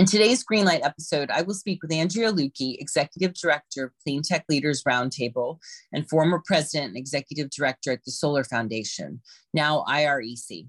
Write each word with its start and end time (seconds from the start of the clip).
In 0.00 0.06
today's 0.06 0.42
Greenlight 0.42 0.82
episode, 0.82 1.30
I 1.30 1.42
will 1.42 1.52
speak 1.52 1.82
with 1.82 1.92
Andrea 1.92 2.32
Luecke, 2.32 2.76
Executive 2.78 3.34
Director 3.34 3.84
of 3.84 3.92
Clean 4.02 4.22
Tech 4.22 4.46
Leaders 4.48 4.82
Roundtable 4.84 5.58
and 5.92 6.08
former 6.08 6.40
President 6.42 6.88
and 6.88 6.96
Executive 6.96 7.50
Director 7.50 7.92
at 7.92 8.02
the 8.06 8.10
Solar 8.10 8.42
Foundation, 8.42 9.20
now 9.52 9.84
IREC. 9.86 10.68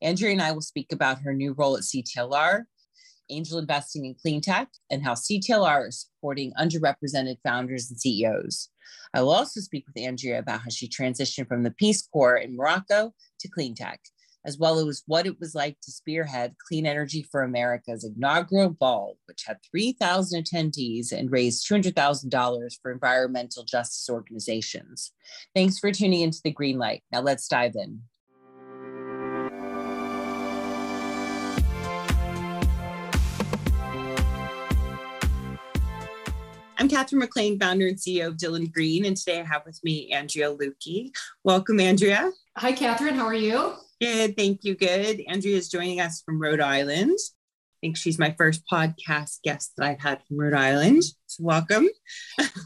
Andrea 0.00 0.32
and 0.32 0.40
I 0.40 0.52
will 0.52 0.62
speak 0.62 0.92
about 0.92 1.20
her 1.20 1.34
new 1.34 1.52
role 1.52 1.76
at 1.76 1.82
CTLR, 1.82 2.62
angel 3.28 3.58
investing 3.58 4.06
in 4.06 4.14
clean 4.14 4.40
tech, 4.40 4.68
and 4.90 5.04
how 5.04 5.12
CTLR 5.12 5.88
is 5.88 6.06
supporting 6.06 6.54
underrepresented 6.58 7.36
founders 7.44 7.90
and 7.90 8.00
CEOs. 8.00 8.70
I 9.12 9.20
will 9.20 9.32
also 9.32 9.60
speak 9.60 9.84
with 9.86 10.02
Andrea 10.02 10.38
about 10.38 10.60
how 10.60 10.70
she 10.70 10.88
transitioned 10.88 11.48
from 11.48 11.64
the 11.64 11.72
Peace 11.72 12.08
Corps 12.10 12.38
in 12.38 12.56
Morocco 12.56 13.12
to 13.40 13.48
clean 13.48 13.74
tech 13.74 14.00
as 14.44 14.58
well 14.58 14.88
as 14.88 15.02
what 15.06 15.26
it 15.26 15.38
was 15.38 15.54
like 15.54 15.78
to 15.82 15.90
spearhead 15.90 16.54
Clean 16.66 16.86
Energy 16.86 17.22
for 17.22 17.42
America's 17.42 18.04
inaugural 18.04 18.70
ball, 18.70 19.18
which 19.26 19.44
had 19.46 19.58
3,000 19.70 20.44
attendees 20.44 21.12
and 21.12 21.30
raised 21.30 21.68
$200,000 21.68 22.70
for 22.80 22.90
environmental 22.90 23.64
justice 23.64 24.08
organizations. 24.08 25.12
Thanks 25.54 25.78
for 25.78 25.92
tuning 25.92 26.22
into 26.22 26.40
the 26.42 26.50
Green 26.50 26.78
Light. 26.78 27.02
Now 27.12 27.20
let's 27.20 27.48
dive 27.48 27.74
in. 27.74 28.02
I'm 36.78 36.88
Catherine 36.88 37.18
McLean, 37.18 37.60
founder 37.60 37.88
and 37.88 37.98
CEO 37.98 38.28
of 38.28 38.38
Dylan 38.38 38.72
Green, 38.72 39.04
and 39.04 39.14
today 39.14 39.40
I 39.40 39.44
have 39.44 39.66
with 39.66 39.78
me 39.84 40.10
Andrea 40.12 40.50
Luecke. 40.50 41.14
Welcome, 41.44 41.78
Andrea. 41.78 42.30
Hi, 42.56 42.72
Catherine. 42.72 43.16
How 43.16 43.26
are 43.26 43.34
you? 43.34 43.74
Good. 44.00 44.36
Thank 44.36 44.64
you. 44.64 44.74
Good. 44.74 45.22
Andrea 45.28 45.56
is 45.56 45.68
joining 45.68 46.00
us 46.00 46.22
from 46.22 46.40
Rhode 46.40 46.60
Island. 46.60 47.18
I 47.18 47.76
think 47.82 47.96
she's 47.96 48.18
my 48.18 48.34
first 48.38 48.62
podcast 48.70 49.42
guest 49.42 49.72
that 49.76 49.86
I've 49.86 50.00
had 50.00 50.22
from 50.26 50.38
Rhode 50.38 50.54
Island. 50.54 51.02
Welcome. 51.38 51.88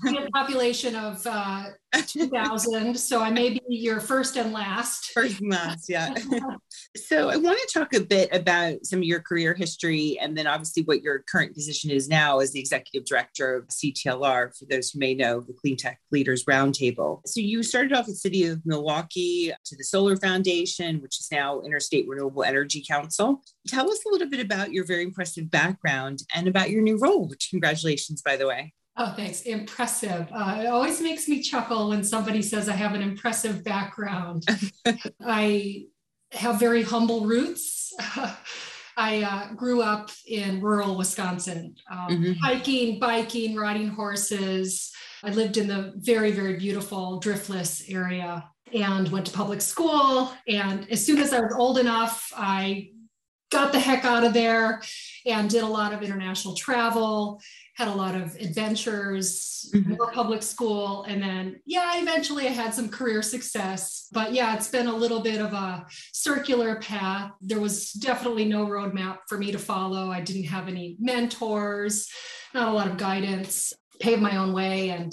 we 0.04 0.14
have 0.14 0.26
a 0.26 0.30
population 0.30 0.96
of 0.96 1.26
uh, 1.26 1.66
2000, 2.06 2.98
so 2.98 3.20
I 3.20 3.30
may 3.30 3.50
be 3.50 3.60
your 3.68 4.00
first 4.00 4.36
and 4.36 4.52
last. 4.52 5.12
First 5.12 5.40
and 5.40 5.50
last, 5.50 5.88
yeah. 5.88 6.14
so 6.96 7.28
I 7.28 7.36
want 7.36 7.58
to 7.58 7.78
talk 7.78 7.94
a 7.94 8.00
bit 8.00 8.28
about 8.32 8.84
some 8.84 9.00
of 9.00 9.04
your 9.04 9.20
career 9.20 9.54
history 9.54 10.18
and 10.20 10.36
then 10.36 10.46
obviously 10.46 10.82
what 10.84 11.02
your 11.02 11.24
current 11.30 11.54
position 11.54 11.90
is 11.90 12.08
now 12.08 12.40
as 12.40 12.52
the 12.52 12.60
executive 12.60 13.06
director 13.06 13.56
of 13.56 13.68
CTLR, 13.68 14.56
for 14.56 14.64
those 14.66 14.90
who 14.90 14.98
may 14.98 15.14
know 15.14 15.40
the 15.40 15.52
Clean 15.52 15.76
Tech 15.76 16.00
Leaders 16.10 16.44
Roundtable. 16.44 17.20
So 17.26 17.40
you 17.40 17.62
started 17.62 17.92
off 17.92 18.08
at 18.08 18.14
City 18.14 18.46
of 18.46 18.60
Milwaukee 18.64 19.52
to 19.64 19.76
the 19.76 19.84
Solar 19.84 20.16
Foundation, 20.16 21.00
which 21.00 21.20
is 21.20 21.28
now 21.30 21.60
Interstate 21.62 22.08
Renewable 22.08 22.44
Energy 22.44 22.84
Council. 22.86 23.42
Tell 23.68 23.90
us 23.90 24.00
a 24.06 24.10
little 24.10 24.28
bit 24.28 24.40
about 24.40 24.72
your 24.72 24.84
very 24.84 25.02
impressive 25.02 25.50
background 25.50 26.20
and 26.34 26.48
about 26.48 26.70
your 26.70 26.82
new 26.82 26.98
role, 26.98 27.28
which 27.28 27.48
congratulations, 27.50 28.22
by 28.22 28.36
the 28.36 28.46
way. 28.46 28.53
Oh, 28.96 29.12
thanks. 29.16 29.42
Impressive. 29.42 30.28
Uh, 30.32 30.58
it 30.60 30.66
always 30.66 31.00
makes 31.00 31.28
me 31.28 31.42
chuckle 31.42 31.88
when 31.88 32.04
somebody 32.04 32.42
says 32.42 32.68
I 32.68 32.74
have 32.74 32.94
an 32.94 33.02
impressive 33.02 33.64
background. 33.64 34.46
I 35.24 35.86
have 36.30 36.60
very 36.60 36.82
humble 36.82 37.26
roots. 37.26 37.92
I 38.96 39.22
uh, 39.22 39.54
grew 39.54 39.82
up 39.82 40.10
in 40.26 40.60
rural 40.60 40.96
Wisconsin, 40.96 41.74
um, 41.90 42.08
mm-hmm. 42.08 42.32
hiking, 42.34 43.00
biking, 43.00 43.56
riding 43.56 43.88
horses. 43.88 44.92
I 45.24 45.30
lived 45.30 45.56
in 45.56 45.66
the 45.66 45.94
very, 45.96 46.30
very 46.30 46.56
beautiful 46.56 47.20
Driftless 47.20 47.92
area 47.92 48.48
and 48.72 49.08
went 49.10 49.26
to 49.26 49.32
public 49.32 49.60
school. 49.60 50.32
And 50.46 50.88
as 50.90 51.04
soon 51.04 51.18
as 51.18 51.32
I 51.32 51.40
was 51.40 51.52
old 51.56 51.78
enough, 51.78 52.32
I 52.36 52.90
got 53.50 53.72
the 53.72 53.80
heck 53.80 54.04
out 54.04 54.24
of 54.24 54.32
there 54.32 54.82
and 55.26 55.50
did 55.50 55.62
a 55.62 55.66
lot 55.66 55.92
of 55.92 56.02
international 56.02 56.54
travel 56.54 57.40
had 57.76 57.88
a 57.88 57.94
lot 57.94 58.14
of 58.14 58.36
adventures, 58.36 59.70
mm-hmm. 59.74 59.94
more 59.94 60.12
public 60.12 60.42
school, 60.42 61.04
and 61.04 61.22
then 61.22 61.60
yeah, 61.66 61.92
eventually 61.96 62.46
I 62.46 62.50
had 62.50 62.72
some 62.72 62.88
career 62.88 63.20
success. 63.20 64.06
But 64.12 64.32
yeah, 64.32 64.54
it's 64.54 64.68
been 64.68 64.86
a 64.86 64.96
little 64.96 65.20
bit 65.20 65.40
of 65.40 65.52
a 65.52 65.86
circular 66.12 66.76
path. 66.76 67.32
There 67.40 67.60
was 67.60 67.92
definitely 67.92 68.44
no 68.44 68.66
roadmap 68.66 69.18
for 69.28 69.38
me 69.38 69.50
to 69.52 69.58
follow. 69.58 70.10
I 70.10 70.20
didn't 70.20 70.44
have 70.44 70.68
any 70.68 70.96
mentors, 71.00 72.08
not 72.54 72.68
a 72.68 72.72
lot 72.72 72.86
of 72.86 72.96
guidance. 72.96 73.72
Paved 74.00 74.22
my 74.22 74.36
own 74.36 74.52
way, 74.52 74.90
and 74.90 75.12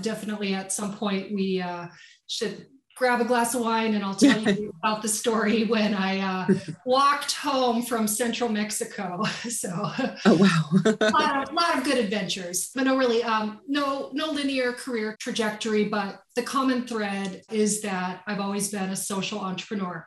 definitely 0.00 0.54
at 0.54 0.72
some 0.72 0.94
point 0.94 1.32
we 1.32 1.60
uh, 1.60 1.86
should 2.26 2.66
grab 2.96 3.20
a 3.20 3.24
glass 3.24 3.54
of 3.54 3.60
wine 3.60 3.94
and 3.94 4.04
I'll 4.04 4.14
tell 4.14 4.40
you 4.40 4.72
about 4.82 5.02
the 5.02 5.08
story 5.08 5.64
when 5.64 5.94
I 5.94 6.20
uh, 6.20 6.54
walked 6.86 7.32
home 7.32 7.82
from 7.82 8.06
central 8.06 8.50
Mexico. 8.50 9.22
So, 9.54 9.68
oh 9.72 10.34
wow, 10.34 10.94
a, 11.00 11.10
lot 11.10 11.48
of, 11.48 11.54
lot 11.54 11.78
of, 11.78 11.84
good 11.84 11.98
adventures, 11.98 12.70
but 12.74 12.84
no, 12.84 12.96
really, 12.96 13.22
um, 13.22 13.60
no, 13.68 14.10
no 14.12 14.30
linear 14.30 14.72
career 14.72 15.16
trajectory. 15.20 15.84
But 15.84 16.20
the 16.34 16.42
common 16.42 16.86
thread 16.86 17.42
is 17.50 17.82
that 17.82 18.22
I've 18.26 18.40
always 18.40 18.70
been 18.70 18.90
a 18.90 18.96
social 18.96 19.38
entrepreneur. 19.38 20.06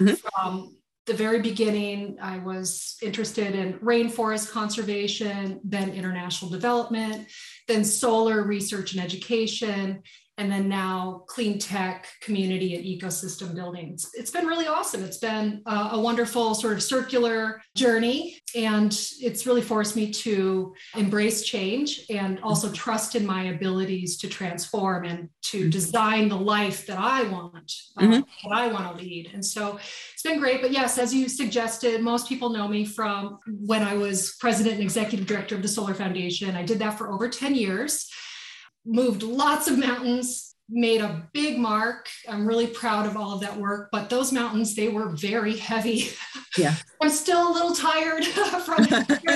Mm-hmm. 0.00 0.14
From 0.14 0.76
the 1.06 1.14
very 1.14 1.40
beginning, 1.40 2.16
I 2.20 2.38
was 2.38 2.96
interested 3.02 3.54
in 3.54 3.74
rainforest 3.74 4.50
conservation, 4.50 5.60
then 5.64 5.90
international 5.90 6.50
development, 6.50 7.26
then 7.68 7.84
solar 7.84 8.42
research 8.42 8.94
and 8.94 9.02
education, 9.02 10.02
and 10.36 10.50
then 10.50 10.68
now 10.68 11.22
clean 11.28 11.58
tech 11.58 12.08
community 12.20 12.74
and 12.74 12.84
ecosystem 12.84 13.54
building. 13.54 13.92
it's, 13.92 14.10
it's 14.14 14.30
been 14.30 14.46
really 14.46 14.66
awesome 14.66 15.04
it's 15.04 15.18
been 15.18 15.62
a, 15.66 15.90
a, 15.92 16.00
wonderful 16.00 16.54
sort 16.54 16.74
of 16.74 16.82
circular 16.82 17.62
journey 17.74 18.38
and 18.56 18.92
it's 19.20 19.46
really 19.46 19.62
forced 19.62 19.96
me 19.96 20.10
to 20.10 20.74
embrace 20.96 21.44
change 21.44 22.04
and 22.10 22.40
also 22.40 22.70
trust 22.72 23.14
in 23.14 23.24
my 23.24 23.44
abilities 23.44 24.16
to 24.16 24.28
transform 24.28 25.04
and 25.04 25.28
to 25.42 25.60
mm-hmm. 25.60 25.70
design 25.70 26.28
the 26.28 26.36
life 26.36 26.86
that 26.86 26.98
i 26.98 27.22
want 27.24 27.72
um, 27.96 28.10
mm-hmm. 28.10 28.48
that 28.48 28.58
i 28.58 28.66
want 28.66 28.96
to 28.96 29.02
lead 29.02 29.30
and 29.32 29.44
so 29.44 29.78
it's 30.12 30.22
been 30.22 30.38
great 30.38 30.60
but 30.60 30.72
yes 30.72 30.98
as 30.98 31.14
you 31.14 31.28
suggested 31.28 32.02
most 32.02 32.28
people 32.28 32.50
know 32.50 32.66
me 32.66 32.84
from 32.84 33.38
when 33.46 33.82
i 33.82 33.94
was 33.94 34.36
president 34.40 34.74
and 34.74 34.82
executive 34.82 35.26
director 35.26 35.54
of 35.54 35.62
the 35.62 35.68
solar 35.68 35.94
foundation 35.94 36.56
i 36.56 36.62
did 36.62 36.78
that 36.78 36.98
for 36.98 37.12
over 37.12 37.28
10 37.28 37.54
years 37.54 38.10
moved 38.84 39.22
lots 39.22 39.68
of 39.68 39.78
mountains, 39.78 40.54
made 40.68 41.02
a 41.02 41.28
big 41.32 41.58
mark. 41.58 42.08
I'm 42.26 42.46
really 42.46 42.66
proud 42.66 43.06
of 43.06 43.16
all 43.16 43.34
of 43.34 43.40
that 43.42 43.56
work, 43.56 43.90
but 43.92 44.08
those 44.08 44.32
mountains, 44.32 44.74
they 44.74 44.88
were 44.88 45.10
very 45.10 45.56
heavy. 45.56 46.08
Yeah. 46.56 46.74
I'm 47.02 47.10
still 47.10 47.50
a 47.50 47.52
little 47.52 47.74
tired 47.74 48.24
from 48.64 48.86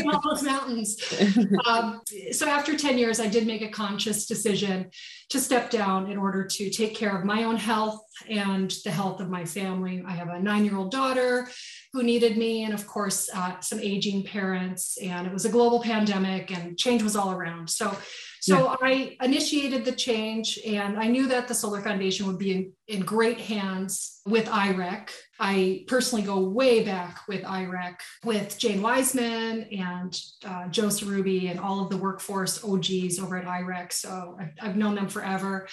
all 0.08 0.22
those 0.28 0.42
mountains. 0.42 0.96
Um, 1.66 2.00
so 2.32 2.48
after 2.48 2.76
10 2.76 2.96
years, 2.96 3.20
I 3.20 3.26
did 3.26 3.46
make 3.46 3.62
a 3.62 3.68
conscious 3.68 4.26
decision 4.26 4.90
to 5.30 5.38
step 5.38 5.70
down 5.70 6.10
in 6.10 6.16
order 6.16 6.44
to 6.44 6.70
take 6.70 6.94
care 6.94 7.16
of 7.16 7.24
my 7.24 7.44
own 7.44 7.56
health 7.56 8.00
and 8.28 8.70
the 8.84 8.90
health 8.90 9.20
of 9.20 9.28
my 9.28 9.44
family. 9.44 10.02
I 10.06 10.12
have 10.12 10.28
a 10.28 10.40
nine-year-old 10.40 10.90
daughter 10.90 11.48
who 11.92 12.02
needed 12.02 12.38
me, 12.38 12.64
and 12.64 12.72
of 12.72 12.86
course, 12.86 13.28
uh, 13.34 13.60
some 13.60 13.80
aging 13.80 14.24
parents. 14.24 14.96
And 15.02 15.26
it 15.26 15.32
was 15.32 15.44
a 15.44 15.50
global 15.50 15.82
pandemic, 15.82 16.50
and 16.56 16.78
change 16.78 17.02
was 17.02 17.16
all 17.16 17.32
around. 17.32 17.68
So 17.68 17.94
so 18.40 18.64
yeah. 18.64 18.76
I 18.80 19.16
initiated 19.22 19.84
the 19.84 19.92
change 19.92 20.58
and 20.66 20.98
I 20.98 21.06
knew 21.06 21.26
that 21.28 21.48
the 21.48 21.54
Solar 21.54 21.80
Foundation 21.80 22.26
would 22.26 22.38
be 22.38 22.52
in, 22.52 22.72
in 22.86 23.00
great 23.00 23.40
hands 23.40 24.20
with 24.26 24.46
IREC. 24.46 25.10
I 25.40 25.84
personally 25.86 26.24
go 26.24 26.40
way 26.40 26.84
back 26.84 27.20
with 27.28 27.42
IREC 27.42 27.96
with 28.24 28.58
Jane 28.58 28.82
Weissman 28.82 29.64
and 29.72 30.20
uh, 30.44 30.68
Joe 30.68 30.86
Sarubbi 30.86 31.50
and 31.50 31.60
all 31.60 31.82
of 31.82 31.90
the 31.90 31.96
workforce 31.96 32.64
OGs 32.64 33.18
over 33.18 33.36
at 33.36 33.46
IREC. 33.46 33.92
So 33.92 34.36
I've, 34.40 34.52
I've 34.60 34.76
known 34.76 34.94
them 34.94 35.08
forever. 35.08 35.68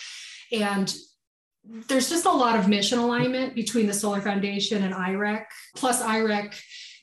And 0.52 0.94
there's 1.64 2.10
just 2.10 2.26
a 2.26 2.32
lot 2.32 2.60
of 2.60 2.68
mission 2.68 3.00
alignment 3.00 3.56
between 3.56 3.88
the 3.88 3.94
Solar 3.94 4.22
Foundation 4.22 4.84
and 4.84 4.94
IREC. 4.94 5.46
Plus, 5.76 6.02
IREC 6.02 6.54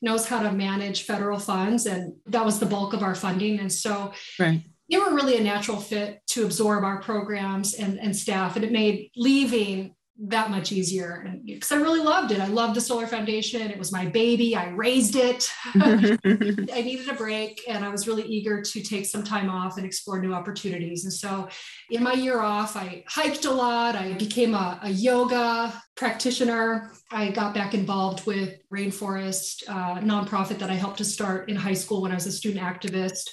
knows 0.02 0.26
how 0.26 0.42
to 0.42 0.52
manage 0.52 1.02
federal 1.02 1.38
funds, 1.38 1.86
and 1.86 2.14
that 2.26 2.44
was 2.44 2.60
the 2.60 2.66
bulk 2.66 2.92
of 2.92 3.02
our 3.02 3.14
funding. 3.14 3.58
And 3.58 3.72
so, 3.72 4.12
right 4.38 4.62
they 4.92 4.98
were 4.98 5.14
really 5.14 5.38
a 5.38 5.42
natural 5.42 5.78
fit 5.78 6.20
to 6.26 6.44
absorb 6.44 6.84
our 6.84 7.00
programs 7.00 7.74
and, 7.74 7.98
and 7.98 8.14
staff. 8.14 8.56
And 8.56 8.64
it 8.64 8.70
made 8.70 9.10
leaving 9.16 9.94
that 10.24 10.50
much 10.50 10.70
easier 10.70 11.26
because 11.46 11.72
I 11.72 11.76
really 11.76 12.00
loved 12.00 12.30
it. 12.30 12.40
I 12.40 12.46
loved 12.46 12.76
the 12.76 12.80
Solar 12.82 13.06
Foundation. 13.06 13.62
It 13.62 13.78
was 13.78 13.90
my 13.90 14.04
baby. 14.04 14.54
I 14.54 14.68
raised 14.68 15.16
it. 15.16 15.50
I 15.74 16.82
needed 16.82 17.08
a 17.08 17.14
break 17.14 17.62
and 17.66 17.86
I 17.86 17.88
was 17.88 18.06
really 18.06 18.24
eager 18.24 18.60
to 18.60 18.82
take 18.82 19.06
some 19.06 19.24
time 19.24 19.48
off 19.48 19.78
and 19.78 19.86
explore 19.86 20.20
new 20.20 20.34
opportunities. 20.34 21.04
And 21.04 21.12
so 21.12 21.48
in 21.90 22.02
my 22.02 22.12
year 22.12 22.42
off, 22.42 22.76
I 22.76 23.02
hiked 23.08 23.46
a 23.46 23.50
lot. 23.50 23.96
I 23.96 24.12
became 24.12 24.54
a, 24.54 24.78
a 24.82 24.90
yoga 24.90 25.72
practitioner. 25.96 26.92
I 27.10 27.30
got 27.30 27.54
back 27.54 27.72
involved 27.72 28.26
with 28.26 28.58
Rainforest, 28.70 29.66
uh, 29.68 30.00
nonprofit 30.00 30.58
that 30.58 30.70
I 30.70 30.74
helped 30.74 30.98
to 30.98 31.04
start 31.04 31.48
in 31.48 31.56
high 31.56 31.72
school 31.72 32.02
when 32.02 32.12
I 32.12 32.16
was 32.16 32.26
a 32.26 32.32
student 32.32 32.62
activist 32.62 33.30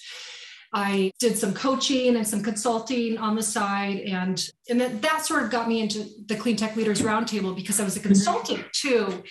I 0.74 1.12
did 1.20 1.38
some 1.38 1.54
coaching 1.54 2.16
and 2.16 2.28
some 2.28 2.44
consulting 2.44 3.18
on 3.18 3.36
the 3.36 3.44
side. 3.44 4.00
And, 4.02 4.44
and 4.70 4.80
that, 4.80 5.02
that 5.02 5.26
sort 5.26 5.44
of 5.44 5.50
got 5.50 5.68
me 5.68 5.82
into 5.82 6.06
the 6.28 6.36
Clean 6.36 6.56
Tech 6.56 6.76
Leaders 6.76 7.02
Roundtable 7.02 7.56
because 7.56 7.80
I 7.80 7.84
was 7.84 7.98
a 7.98 8.00
consultant 8.00 8.66
too 8.74 9.24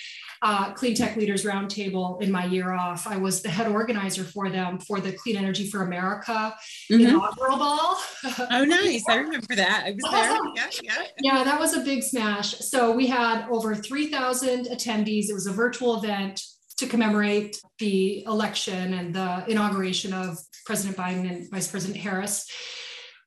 uh, 0.43 0.73
Clean 0.73 0.95
Tech 0.95 1.17
Leaders 1.17 1.45
Roundtable 1.45 2.23
in 2.23 2.31
my 2.31 2.45
year 2.45 2.73
off. 2.73 3.07
I 3.07 3.17
was 3.17 3.43
the 3.43 3.49
head 3.49 3.67
organizer 3.69 4.25
for 4.25 4.49
them 4.51 4.79
for 4.79 5.01
the 5.01 5.13
Clean 5.13 5.37
Energy 5.37 5.69
for 5.69 5.83
America 5.83 6.55
mm-hmm. 6.91 7.07
inaugural 7.07 7.59
ball. 7.59 7.97
oh, 8.51 8.65
nice. 8.65 9.05
I 9.09 9.17
remember 9.17 9.55
that. 9.57 9.85
I 9.87 9.91
was 9.93 10.11
there. 10.11 10.39
Yeah, 10.55 10.71
yeah. 10.83 11.07
yeah, 11.21 11.45
that 11.45 11.59
was 11.59 11.75
a 11.75 11.81
big 11.81 12.03
smash. 12.03 12.59
So 12.59 12.93
we 12.93 13.07
had 13.07 13.49
over 13.49 13.75
3,000 13.75 14.67
attendees. 14.67 15.29
It 15.29 15.35
was 15.35 15.47
a 15.47 15.53
virtual 15.53 16.03
event 16.03 16.41
to 16.79 16.87
commemorate 16.87 17.61
the 17.79 18.25
election 18.25 18.95
and 18.95 19.15
the 19.15 19.45
inauguration 19.49 20.13
of 20.13 20.39
President 20.65 20.97
Biden 20.97 21.29
and 21.29 21.51
Vice 21.51 21.69
President 21.69 21.99
Harris. 21.99 22.51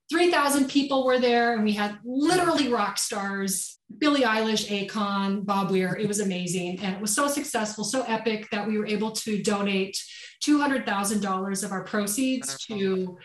3,000 0.10 0.68
people 0.70 1.06
were 1.06 1.20
there, 1.20 1.54
and 1.54 1.64
we 1.64 1.74
had 1.74 1.98
literally 2.04 2.68
rock 2.68 2.98
stars 2.98 3.78
Billie 3.98 4.22
Eilish, 4.22 4.68
Akon, 4.68 5.46
Bob 5.46 5.72
Weir. 5.72 5.96
It 5.98 6.08
was 6.08 6.20
amazing. 6.20 6.80
And 6.82 6.96
it 6.96 7.02
was 7.02 7.14
so 7.14 7.28
successful, 7.28 7.84
so 7.84 8.04
epic 8.04 8.48
that 8.52 8.68
we 8.68 8.78
were 8.78 8.88
able 8.88 9.12
to 9.12 9.42
donate 9.42 9.98
$200,000 10.46 11.64
of 11.64 11.72
our 11.72 11.84
proceeds 11.84 12.58
to 12.66 13.18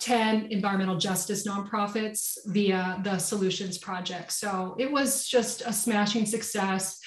10 0.00 0.48
environmental 0.50 0.96
justice 0.96 1.46
nonprofits 1.46 2.36
via 2.46 3.00
the 3.04 3.18
Solutions 3.18 3.78
Project. 3.78 4.32
So 4.32 4.76
it 4.78 4.90
was 4.90 5.26
just 5.26 5.62
a 5.62 5.72
smashing 5.72 6.26
success. 6.26 6.98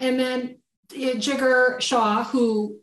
And 0.00 0.18
then 0.20 0.58
Jigar 0.88 1.80
Shah, 1.80 2.24
who 2.24 2.78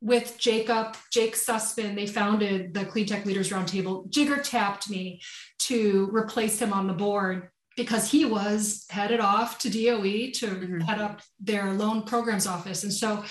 with 0.00 0.36
Jacob, 0.38 0.96
Jake 1.10 1.34
Sussman, 1.34 1.94
they 1.94 2.06
founded 2.06 2.72
the 2.72 2.84
Clean 2.84 3.06
Tech 3.06 3.26
Leaders 3.26 3.50
Roundtable. 3.50 4.08
Jigar 4.10 4.42
tapped 4.42 4.88
me 4.88 5.20
to 5.60 6.08
replace 6.12 6.60
him 6.60 6.72
on 6.72 6.86
the 6.86 6.92
board 6.92 7.50
because 7.76 8.10
he 8.10 8.24
was 8.24 8.86
headed 8.90 9.20
off 9.20 9.58
to 9.58 9.70
DOE 9.70 10.30
to 10.32 10.46
mm-hmm. 10.46 10.80
head 10.80 11.00
up 11.00 11.22
their 11.40 11.72
loan 11.72 12.02
programs 12.02 12.46
office. 12.46 12.84
And 12.84 12.92
so 12.92 13.24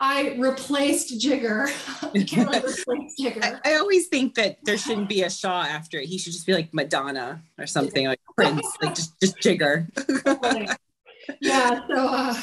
I 0.00 0.36
replaced 0.38 1.20
Jigar. 1.20 1.68
Jigar. 2.14 3.60
I, 3.64 3.72
I, 3.72 3.76
always 3.76 4.06
think 4.06 4.34
that 4.34 4.58
there 4.64 4.78
shouldn't 4.78 5.08
be 5.08 5.22
a 5.22 5.30
Shah 5.30 5.62
after 5.62 5.98
it. 5.98 6.06
He 6.06 6.18
should 6.18 6.32
just 6.32 6.46
be 6.46 6.54
like 6.54 6.72
Madonna 6.72 7.42
or 7.58 7.66
something 7.66 8.06
like 8.06 8.20
Prince, 8.36 8.66
like 8.80 8.94
just 8.94 9.20
just 9.20 9.36
Jigar. 9.38 9.88
yeah 11.40 11.80
so 11.86 12.08
uh, 12.08 12.34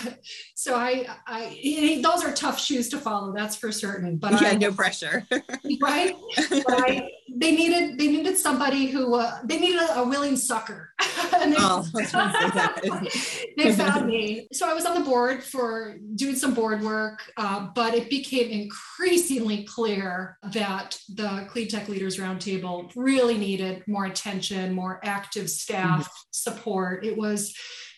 so 0.65 0.75
i 0.75 1.05
i 1.27 1.99
those 2.01 2.23
are 2.25 2.33
tough 2.33 2.59
shoes 2.59 2.89
to 2.89 2.97
follow 2.97 3.31
that's 3.31 3.55
for 3.55 3.71
certain 3.71 4.17
but 4.17 4.41
yeah 4.41 4.49
I, 4.49 4.55
no 4.55 4.71
pressure. 4.71 5.27
Right? 5.81 6.15
I, 6.37 7.09
they 7.29 7.51
needed 7.51 7.99
they 7.99 8.07
needed 8.07 8.37
somebody 8.37 8.87
who 8.87 9.15
uh, 9.15 9.39
they 9.43 9.59
needed 9.59 9.81
a, 9.81 9.99
a 9.99 10.07
willing 10.07 10.35
sucker. 10.35 10.93
And 11.35 11.51
they, 11.51 11.57
oh, 11.59 11.83
they 13.57 13.73
found 13.73 14.05
me. 14.05 14.47
So 14.53 14.69
i 14.69 14.73
was 14.73 14.85
on 14.85 14.95
the 14.95 15.03
board 15.03 15.43
for 15.43 15.97
doing 16.15 16.35
some 16.35 16.53
board 16.53 16.81
work 16.81 17.19
uh, 17.37 17.67
but 17.75 17.93
it 17.93 18.09
became 18.09 18.49
increasingly 18.49 19.63
clear 19.63 20.37
that 20.53 20.97
the 21.09 21.45
clean 21.49 21.67
tech 21.67 21.89
leaders 21.89 22.17
roundtable 22.17 22.91
really 22.95 23.37
needed 23.37 23.83
more 23.87 24.05
attention 24.05 24.73
more 24.73 24.99
active 25.03 25.49
staff 25.49 26.03
mm-hmm. 26.03 26.27
support. 26.31 27.05
It 27.05 27.17
was 27.17 27.53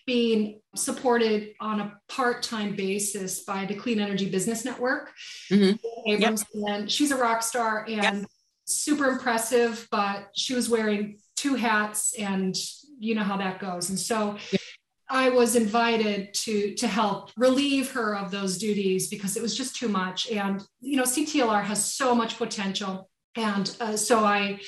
being 0.08 0.62
supported 0.74 1.54
on 1.60 1.82
a 1.82 2.00
part-time 2.08 2.76
basis 2.76 3.44
by 3.44 3.66
the 3.66 3.76
Clean 3.76 4.00
Energy 4.00 4.30
Business 4.30 4.64
Network. 4.64 5.12
Mm-hmm. 5.52 6.10
Abramson. 6.10 6.46
Yep. 6.54 6.90
She's 6.90 7.12
a 7.12 7.18
rock 7.18 7.44
star 7.44 7.86
and 7.88 8.22
yep. 8.22 8.30
super 8.66 9.10
impressive, 9.10 9.86
but 9.92 10.30
she 10.34 10.56
was 10.56 10.70
wearing 10.70 11.20
two 11.36 11.56
hats 11.56 12.16
and 12.18 12.56
you 12.98 13.14
know 13.14 13.24
how 13.24 13.38
that 13.38 13.60
goes. 13.60 13.90
And 13.90 14.00
so 14.00 14.38
yep. 14.52 14.62
I 15.10 15.30
was 15.30 15.58
invited 15.58 16.34
to 16.34 16.74
to 16.76 16.88
help 16.88 17.32
relieve 17.36 17.92
her 17.92 18.16
of 18.16 18.32
those 18.32 18.58
duties 18.58 19.10
because 19.10 19.36
it 19.36 19.44
was 19.44 19.56
just 19.56 19.76
too 19.76 19.90
much. 19.90 20.32
And 20.32 20.66
you 20.80 20.96
know, 20.96 21.04
CTLR 21.04 21.64
has 21.64 21.84
so 21.84 22.16
much 22.16 22.38
potential. 22.38 23.10
And 23.36 23.76
uh, 23.82 23.98
so 23.98 24.24
I 24.24 24.62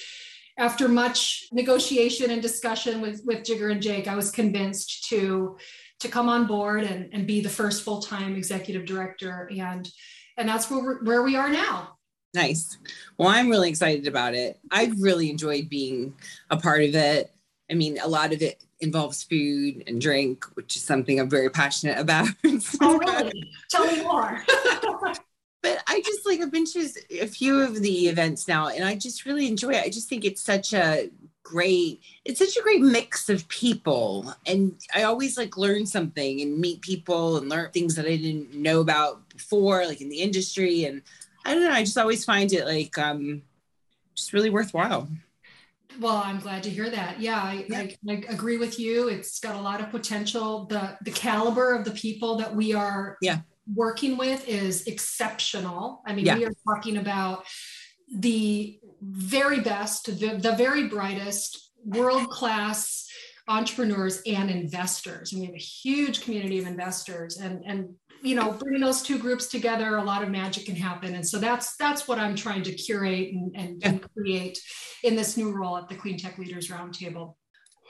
after 0.60 0.90
much 0.90 1.46
negotiation 1.54 2.32
and 2.32 2.42
discussion 2.42 3.00
with, 3.00 3.24
with 3.26 3.44
Jigar 3.44 3.72
and 3.72 3.82
Jake, 3.82 4.08
I 4.08 4.16
was 4.16 4.30
convinced 4.30 5.08
to, 5.08 5.58
to 6.02 6.08
come 6.10 6.28
on 6.28 6.48
board 6.48 6.84
and, 6.84 7.10
and 7.14 7.26
be 7.26 7.40
the 7.40 7.50
first 7.50 7.84
full-time 7.84 8.36
executive 8.36 8.86
director. 8.86 9.50
And, 9.58 9.90
and 10.38 10.50
that's 10.50 10.70
where, 10.70 10.98
where 10.98 11.24
we 11.24 11.38
are 11.38 11.50
now. 11.50 11.98
Nice. 12.34 12.78
Well, 13.18 13.30
I'm 13.30 13.50
really 13.50 13.70
excited 13.70 14.06
about 14.06 14.36
it. 14.36 14.60
I've 14.70 15.02
really 15.02 15.30
enjoyed 15.30 15.70
being 15.70 16.14
a 16.50 16.58
part 16.58 16.84
of 16.84 16.94
it. 16.94 17.32
I 17.72 17.74
mean, 17.74 17.98
a 17.98 18.08
lot 18.08 18.34
of 18.34 18.42
it 18.42 18.64
involves 18.82 19.24
food 19.24 19.84
and 19.88 20.02
drink, 20.02 20.46
which 20.56 20.76
is 20.76 20.84
something 20.84 21.20
I'm 21.20 21.30
very 21.30 21.50
passionate 21.50 21.98
about. 22.00 22.28
oh, 22.82 22.98
really? 22.98 23.52
Tell 23.70 23.88
me 23.88 24.04
more. 24.04 24.44
but 25.62 25.84
I 25.88 26.02
just 26.02 26.26
like 26.26 26.42
I've 26.42 26.52
been 26.52 26.66
to 26.66 26.90
a 27.22 27.28
few 27.28 27.60
of 27.62 27.82
the 27.82 28.08
events 28.08 28.48
now 28.48 28.68
and 28.68 28.84
I 28.84 28.96
just 28.96 29.26
really 29.26 29.48
enjoy 29.48 29.72
it. 29.72 29.84
I 29.84 29.90
just 29.90 30.08
think 30.08 30.26
it's 30.26 30.42
such 30.42 30.74
a 30.74 31.10
great 31.44 32.02
it's 32.26 32.40
such 32.40 32.56
a 32.58 32.62
great 32.62 32.82
mix 32.82 33.28
of 33.28 33.48
people 33.48 34.34
and 34.46 34.80
I 34.94 35.04
always 35.04 35.38
like 35.38 35.58
learn 35.58 35.86
something 35.86 36.42
and 36.42 36.60
meet 36.60 36.82
people 36.82 37.38
and 37.38 37.50
learn 37.50 37.72
things 37.72 37.96
that 37.96 38.06
I 38.06 38.18
didn't 38.18 38.54
know 38.54 38.82
about 38.82 39.28
before 39.30 39.86
like 39.86 40.00
in 40.00 40.10
the 40.10 40.22
industry 40.22 40.86
and 40.86 41.02
I 41.46 41.54
don't 41.54 41.64
know 41.64 41.72
I 41.72 41.84
just 41.84 41.98
always 41.98 42.24
find 42.24 42.54
it 42.54 42.66
like 42.66 42.98
um 42.98 43.42
just 44.16 44.34
really 44.34 44.50
worthwhile. 44.50 45.10
Well, 46.00 46.22
I'm 46.24 46.40
glad 46.40 46.64
to 46.64 46.70
hear 46.70 46.90
that. 46.90 47.20
Yeah, 47.20 47.42
I, 47.42 47.66
yeah. 47.68 47.80
I, 47.80 47.98
I, 48.08 48.24
agree 48.30 48.58
with 48.58 48.80
you. 48.80 49.10
It's 49.10 49.40
got 49.40 49.56
a 49.56 49.62
lot 49.62 49.82
of 49.82 49.90
potential. 49.90 50.66
The 50.66 50.98
the 51.02 51.12
caliber 51.12 51.74
of 51.74 51.84
the 51.84 51.92
people 51.92 52.38
that 52.38 52.56
we 52.56 52.74
are 52.74 53.18
yeah 53.22 53.40
working 53.74 54.18
with 54.18 54.48
is 54.48 54.88
exceptional. 54.88 56.02
I 56.06 56.14
mean, 56.14 56.26
yeah. 56.26 56.38
we 56.38 56.46
are 56.46 56.54
talking 56.68 56.98
about 56.98 57.46
the 58.14 58.80
very 59.02 59.60
best, 59.60 60.06
the, 60.06 60.38
the 60.38 60.56
very 60.56 60.88
brightest, 60.88 61.72
world 61.86 62.30
class 62.30 63.08
entrepreneurs 63.48 64.22
and 64.26 64.50
investors. 64.50 65.32
And 65.32 65.42
we 65.42 65.48
have 65.48 65.56
a 65.56 65.60
huge 65.60 66.22
community 66.22 66.60
of 66.60 66.68
investors 66.68 67.38
and, 67.38 67.64
and 67.66 67.90
you 68.22 68.36
know 68.36 68.52
bringing 68.52 68.82
those 68.82 69.02
two 69.02 69.18
groups 69.18 69.48
together 69.48 69.98
a 69.98 70.04
lot 70.04 70.24
of 70.24 70.30
magic 70.30 70.66
can 70.66 70.76
happen 70.76 71.16
and 71.16 71.28
so 71.28 71.38
that's 71.38 71.78
that's 71.78 72.08
what 72.08 72.20
i'm 72.20 72.36
trying 72.36 72.62
to 72.62 72.74
curate 72.74 73.34
and, 73.34 73.56
and, 73.56 73.82
and 73.86 74.06
create 74.14 74.60
in 75.04 75.16
this 75.16 75.38
new 75.38 75.52
role 75.52 75.78
at 75.78 75.88
the 75.88 75.96
clean 75.96 76.18
tech 76.18 76.38
leaders 76.38 76.68
roundtable 76.68 77.36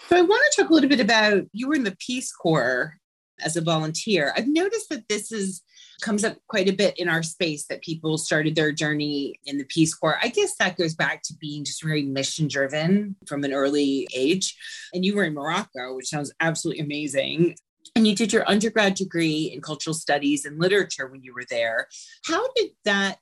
so 0.08 0.18
i 0.18 0.22
want 0.22 0.44
to 0.52 0.62
talk 0.62 0.70
a 0.70 0.74
little 0.74 0.90
bit 0.90 1.00
about 1.00 1.44
you 1.52 1.68
were 1.68 1.74
in 1.74 1.84
the 1.84 1.96
peace 2.00 2.32
corps 2.32 2.99
as 3.44 3.56
a 3.56 3.62
volunteer 3.62 4.34
i've 4.36 4.48
noticed 4.48 4.90
that 4.90 5.08
this 5.10 5.32
is 5.32 5.62
comes 6.00 6.24
up 6.24 6.38
quite 6.48 6.70
a 6.70 6.74
bit 6.74 6.98
in 6.98 7.10
our 7.10 7.24
space 7.24 7.66
that 7.66 7.82
people 7.82 8.18
started 8.18 8.56
their 8.56 8.72
journey 8.72 9.40
in 9.46 9.58
the 9.58 9.66
Peace 9.66 9.94
Corps. 9.94 10.20
I 10.22 10.30
guess 10.30 10.56
that 10.56 10.78
goes 10.78 10.96
back 10.96 11.22
to 11.24 11.34
being 11.36 11.64
just 11.64 11.84
very 11.84 12.04
mission 12.04 12.48
driven 12.48 13.16
from 13.28 13.44
an 13.44 13.54
early 13.54 14.08
age. 14.14 14.58
And 14.94 15.04
you 15.04 15.16
were 15.16 15.26
in 15.26 15.34
Morocco, 15.34 15.96
which 15.96 16.08
sounds 16.08 16.32
absolutely 16.40 16.84
amazing. 16.84 17.56
And 17.96 18.08
you 18.08 18.16
did 18.16 18.32
your 18.32 18.50
undergrad 18.50 18.96
degree 18.96 19.52
in 19.54 19.62
cultural 19.62 19.94
studies 19.94 20.46
and 20.46 20.60
literature 20.60 21.08
when 21.08 21.24
you 21.24 21.34
were 21.34 21.46
there. 21.50 21.88
How 22.26 22.48
did 22.56 22.72
that 22.86 23.18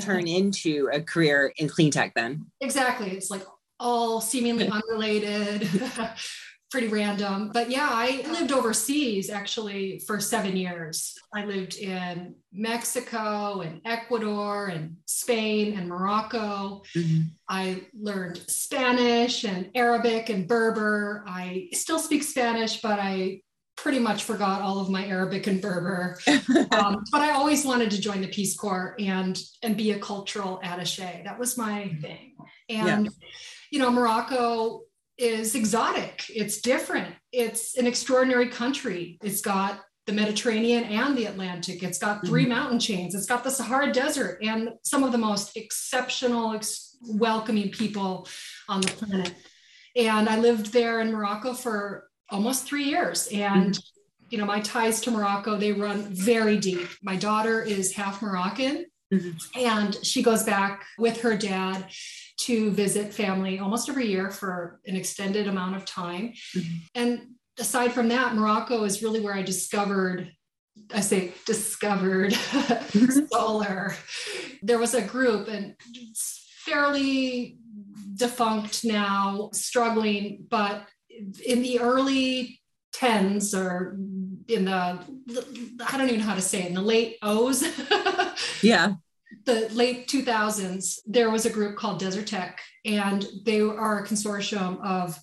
turn 0.00 0.26
into 0.28 0.88
a 0.92 1.00
career 1.00 1.52
in 1.56 1.68
clean 1.68 1.90
tech 1.90 2.14
then? 2.14 2.46
Exactly. 2.60 3.10
It's 3.10 3.30
like 3.30 3.42
all 3.80 4.20
seemingly 4.20 4.68
unrelated 4.90 5.68
pretty 6.74 6.88
random. 6.88 7.52
But 7.54 7.70
yeah, 7.70 7.88
I 7.88 8.26
lived 8.32 8.50
overseas 8.50 9.30
actually 9.30 10.00
for 10.08 10.18
seven 10.18 10.56
years. 10.56 11.14
I 11.32 11.44
lived 11.44 11.76
in 11.76 12.34
Mexico 12.52 13.60
and 13.60 13.80
Ecuador 13.84 14.66
and 14.66 14.96
Spain 15.06 15.78
and 15.78 15.88
Morocco. 15.88 16.82
Mm-hmm. 16.96 17.28
I 17.48 17.82
learned 17.96 18.38
Spanish 18.48 19.44
and 19.44 19.70
Arabic 19.76 20.30
and 20.30 20.48
Berber. 20.48 21.22
I 21.28 21.68
still 21.74 22.00
speak 22.00 22.24
Spanish, 22.24 22.82
but 22.82 22.98
I 22.98 23.42
pretty 23.76 24.00
much 24.00 24.24
forgot 24.24 24.60
all 24.60 24.80
of 24.80 24.90
my 24.90 25.06
Arabic 25.06 25.46
and 25.46 25.62
Berber. 25.62 26.18
Um, 26.72 27.04
but 27.12 27.20
I 27.20 27.30
always 27.30 27.64
wanted 27.64 27.92
to 27.92 28.00
join 28.00 28.20
the 28.20 28.26
Peace 28.26 28.56
Corps 28.56 28.96
and 28.98 29.40
and 29.62 29.76
be 29.76 29.92
a 29.92 29.98
cultural 30.00 30.60
attaché. 30.64 31.22
That 31.22 31.38
was 31.38 31.56
my 31.56 31.82
mm-hmm. 31.82 32.00
thing. 32.00 32.34
And 32.68 33.04
yeah. 33.04 33.28
you 33.70 33.78
know, 33.78 33.92
Morocco 33.92 34.80
is 35.18 35.54
exotic. 35.54 36.24
It's 36.28 36.60
different. 36.60 37.14
It's 37.32 37.76
an 37.76 37.86
extraordinary 37.86 38.48
country. 38.48 39.18
It's 39.22 39.40
got 39.40 39.80
the 40.06 40.12
Mediterranean 40.12 40.84
and 40.84 41.16
the 41.16 41.26
Atlantic. 41.26 41.82
It's 41.82 41.98
got 41.98 42.26
3 42.26 42.42
mm-hmm. 42.42 42.48
mountain 42.50 42.78
chains. 42.78 43.14
It's 43.14 43.26
got 43.26 43.42
the 43.42 43.50
Sahara 43.50 43.92
Desert 43.92 44.38
and 44.42 44.70
some 44.82 45.02
of 45.02 45.12
the 45.12 45.18
most 45.18 45.56
exceptional, 45.56 46.54
ex- 46.54 46.96
welcoming 47.00 47.70
people 47.70 48.28
on 48.68 48.80
the 48.80 48.88
planet. 48.88 49.34
And 49.96 50.28
I 50.28 50.38
lived 50.38 50.72
there 50.72 51.00
in 51.00 51.12
Morocco 51.12 51.54
for 51.54 52.08
almost 52.28 52.66
three 52.66 52.84
years. 52.84 53.28
And 53.28 53.72
mm-hmm. 53.72 54.26
you 54.30 54.38
know, 54.38 54.44
my 54.44 54.60
ties 54.60 55.00
to 55.02 55.10
Morocco, 55.10 55.56
they 55.56 55.72
run 55.72 56.02
very 56.12 56.58
deep. 56.58 56.88
My 57.02 57.16
daughter 57.16 57.62
is 57.62 57.94
half 57.94 58.20
Moroccan. 58.20 58.86
Mm-hmm. 59.12 59.60
And 59.60 59.94
she 60.04 60.22
goes 60.22 60.42
back 60.42 60.84
with 60.98 61.20
her 61.20 61.36
dad 61.36 61.86
to 62.36 62.70
visit 62.70 63.14
family 63.14 63.58
almost 63.58 63.88
every 63.88 64.06
year 64.06 64.30
for 64.30 64.80
an 64.86 64.96
extended 64.96 65.46
amount 65.46 65.76
of 65.76 65.84
time. 65.84 66.32
Mm-hmm. 66.56 66.76
And 66.94 67.20
aside 67.58 67.92
from 67.92 68.08
that, 68.08 68.34
Morocco 68.34 68.84
is 68.84 69.02
really 69.02 69.20
where 69.20 69.34
I 69.34 69.42
discovered 69.42 70.30
I 70.92 71.00
say 71.00 71.32
discovered 71.46 72.32
mm-hmm. 72.32 73.26
solar. 73.32 73.94
There 74.62 74.78
was 74.78 74.94
a 74.94 75.02
group 75.02 75.48
and 75.48 75.76
fairly 76.64 77.58
defunct 78.16 78.84
now, 78.84 79.50
struggling, 79.52 80.46
but 80.48 80.86
in 81.46 81.62
the 81.62 81.80
early 81.80 82.60
10s 82.96 83.56
or 83.56 83.96
in 84.48 84.64
the 84.64 84.70
I 85.86 85.96
don't 85.96 86.08
even 86.08 86.20
know 86.20 86.26
how 86.26 86.34
to 86.34 86.40
say 86.40 86.62
it, 86.62 86.68
in 86.68 86.74
the 86.74 86.82
late 86.82 87.16
O's. 87.22 87.64
yeah. 88.62 88.94
The 89.44 89.68
late 89.72 90.08
2000s, 90.08 91.00
there 91.06 91.30
was 91.30 91.46
a 91.46 91.50
group 91.50 91.76
called 91.76 92.00
Desertec, 92.00 92.54
and 92.84 93.26
they 93.44 93.60
are 93.60 94.00
a 94.00 94.06
consortium 94.06 94.80
of 94.84 95.18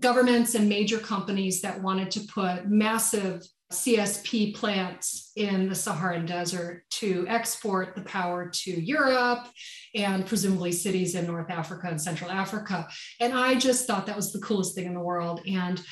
governments 0.00 0.54
and 0.54 0.68
major 0.68 0.98
companies 0.98 1.60
that 1.62 1.82
wanted 1.82 2.10
to 2.12 2.20
put 2.20 2.68
massive 2.68 3.42
CSP 3.72 4.54
plants 4.54 5.32
in 5.36 5.68
the 5.68 5.74
Saharan 5.74 6.26
desert 6.26 6.84
to 6.90 7.24
export 7.28 7.94
the 7.94 8.02
power 8.02 8.48
to 8.48 8.70
Europe 8.70 9.48
and 9.94 10.26
presumably 10.26 10.72
cities 10.72 11.14
in 11.14 11.26
North 11.26 11.50
Africa 11.50 11.88
and 11.88 12.00
Central 12.00 12.30
Africa. 12.30 12.86
And 13.18 13.32
I 13.32 13.54
just 13.54 13.86
thought 13.86 14.06
that 14.06 14.16
was 14.16 14.32
the 14.32 14.40
coolest 14.40 14.74
thing 14.74 14.86
in 14.86 14.94
the 14.94 15.00
world. 15.00 15.40
And 15.46 15.82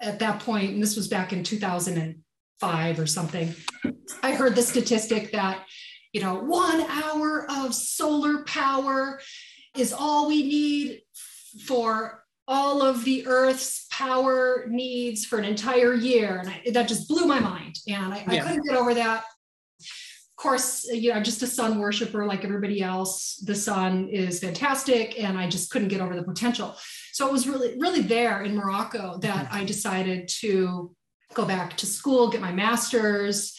at 0.00 0.18
that 0.18 0.40
point, 0.40 0.74
and 0.74 0.82
this 0.82 0.96
was 0.96 1.08
back 1.08 1.32
in 1.32 1.42
2005 1.42 2.98
or 2.98 3.06
something, 3.06 3.54
I 4.22 4.32
heard 4.32 4.54
the 4.54 4.62
statistic 4.62 5.32
that, 5.32 5.64
you 6.18 6.24
know, 6.24 6.34
one 6.34 6.80
hour 6.80 7.46
of 7.48 7.72
solar 7.72 8.42
power 8.42 9.20
is 9.76 9.92
all 9.92 10.26
we 10.26 10.42
need 10.42 11.02
for 11.64 12.24
all 12.48 12.82
of 12.82 13.04
the 13.04 13.24
Earth's 13.28 13.86
power 13.92 14.64
needs 14.68 15.24
for 15.24 15.38
an 15.38 15.44
entire 15.44 15.94
year. 15.94 16.38
And 16.38 16.48
I, 16.48 16.70
that 16.72 16.88
just 16.88 17.06
blew 17.06 17.24
my 17.24 17.38
mind. 17.38 17.76
And 17.86 18.12
I, 18.12 18.24
yeah. 18.28 18.32
I 18.32 18.38
couldn't 18.40 18.66
get 18.66 18.74
over 18.74 18.94
that. 18.94 19.22
Of 19.78 20.36
course, 20.36 20.88
you 20.90 21.10
know, 21.10 21.18
I'm 21.18 21.22
just 21.22 21.42
a 21.42 21.46
sun 21.46 21.78
worshiper 21.78 22.26
like 22.26 22.44
everybody 22.44 22.82
else. 22.82 23.36
The 23.46 23.54
sun 23.54 24.08
is 24.08 24.40
fantastic. 24.40 25.22
And 25.22 25.38
I 25.38 25.48
just 25.48 25.70
couldn't 25.70 25.86
get 25.86 26.00
over 26.00 26.16
the 26.16 26.24
potential. 26.24 26.76
So 27.12 27.28
it 27.28 27.32
was 27.32 27.46
really, 27.46 27.78
really 27.78 28.02
there 28.02 28.42
in 28.42 28.56
Morocco 28.56 29.18
that 29.18 29.46
mm-hmm. 29.46 29.54
I 29.54 29.64
decided 29.64 30.26
to 30.40 30.96
go 31.34 31.44
back 31.44 31.76
to 31.76 31.86
school, 31.86 32.28
get 32.28 32.40
my 32.40 32.50
master's, 32.50 33.56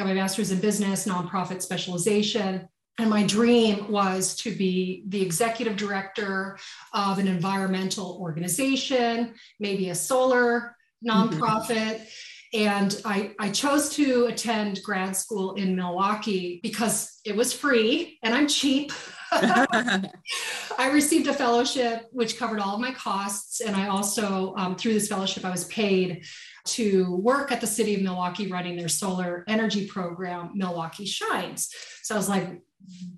got 0.00 0.08
my 0.08 0.14
master's 0.14 0.50
in 0.50 0.60
business, 0.60 1.06
nonprofit 1.06 1.62
specialization 1.62 2.68
and 3.00 3.08
my 3.08 3.24
dream 3.24 3.90
was 3.90 4.34
to 4.36 4.54
be 4.54 5.04
the 5.08 5.22
executive 5.22 5.76
director 5.76 6.58
of 6.92 7.18
an 7.18 7.28
environmental 7.28 8.18
organization, 8.20 9.34
maybe 9.58 9.88
a 9.88 9.94
solar 9.94 10.76
nonprofit. 11.06 12.00
Mm-hmm. 12.00 12.04
And 12.52 13.00
I, 13.04 13.34
I 13.38 13.50
chose 13.50 13.88
to 13.90 14.26
attend 14.26 14.82
grad 14.82 15.16
school 15.16 15.54
in 15.54 15.76
Milwaukee 15.76 16.60
because 16.62 17.20
it 17.24 17.34
was 17.34 17.54
free 17.54 18.18
and 18.22 18.34
I'm 18.34 18.48
cheap. 18.48 18.92
I 19.32 20.90
received 20.92 21.28
a 21.28 21.32
fellowship 21.32 22.08
which 22.10 22.36
covered 22.36 22.58
all 22.58 22.74
of 22.74 22.80
my 22.80 22.92
costs. 22.92 23.60
And 23.60 23.76
I 23.76 23.88
also, 23.88 24.54
um, 24.56 24.76
through 24.76 24.94
this 24.94 25.08
fellowship, 25.08 25.44
I 25.44 25.50
was 25.50 25.64
paid 25.66 26.24
to 26.64 27.16
work 27.16 27.52
at 27.52 27.60
the 27.60 27.66
city 27.66 27.94
of 27.94 28.02
Milwaukee 28.02 28.46
running 28.46 28.76
their 28.76 28.88
solar 28.88 29.44
energy 29.48 29.86
program, 29.86 30.52
Milwaukee 30.54 31.06
Shines. 31.06 31.68
So 32.02 32.14
I 32.14 32.18
was 32.18 32.28
like, 32.28 32.60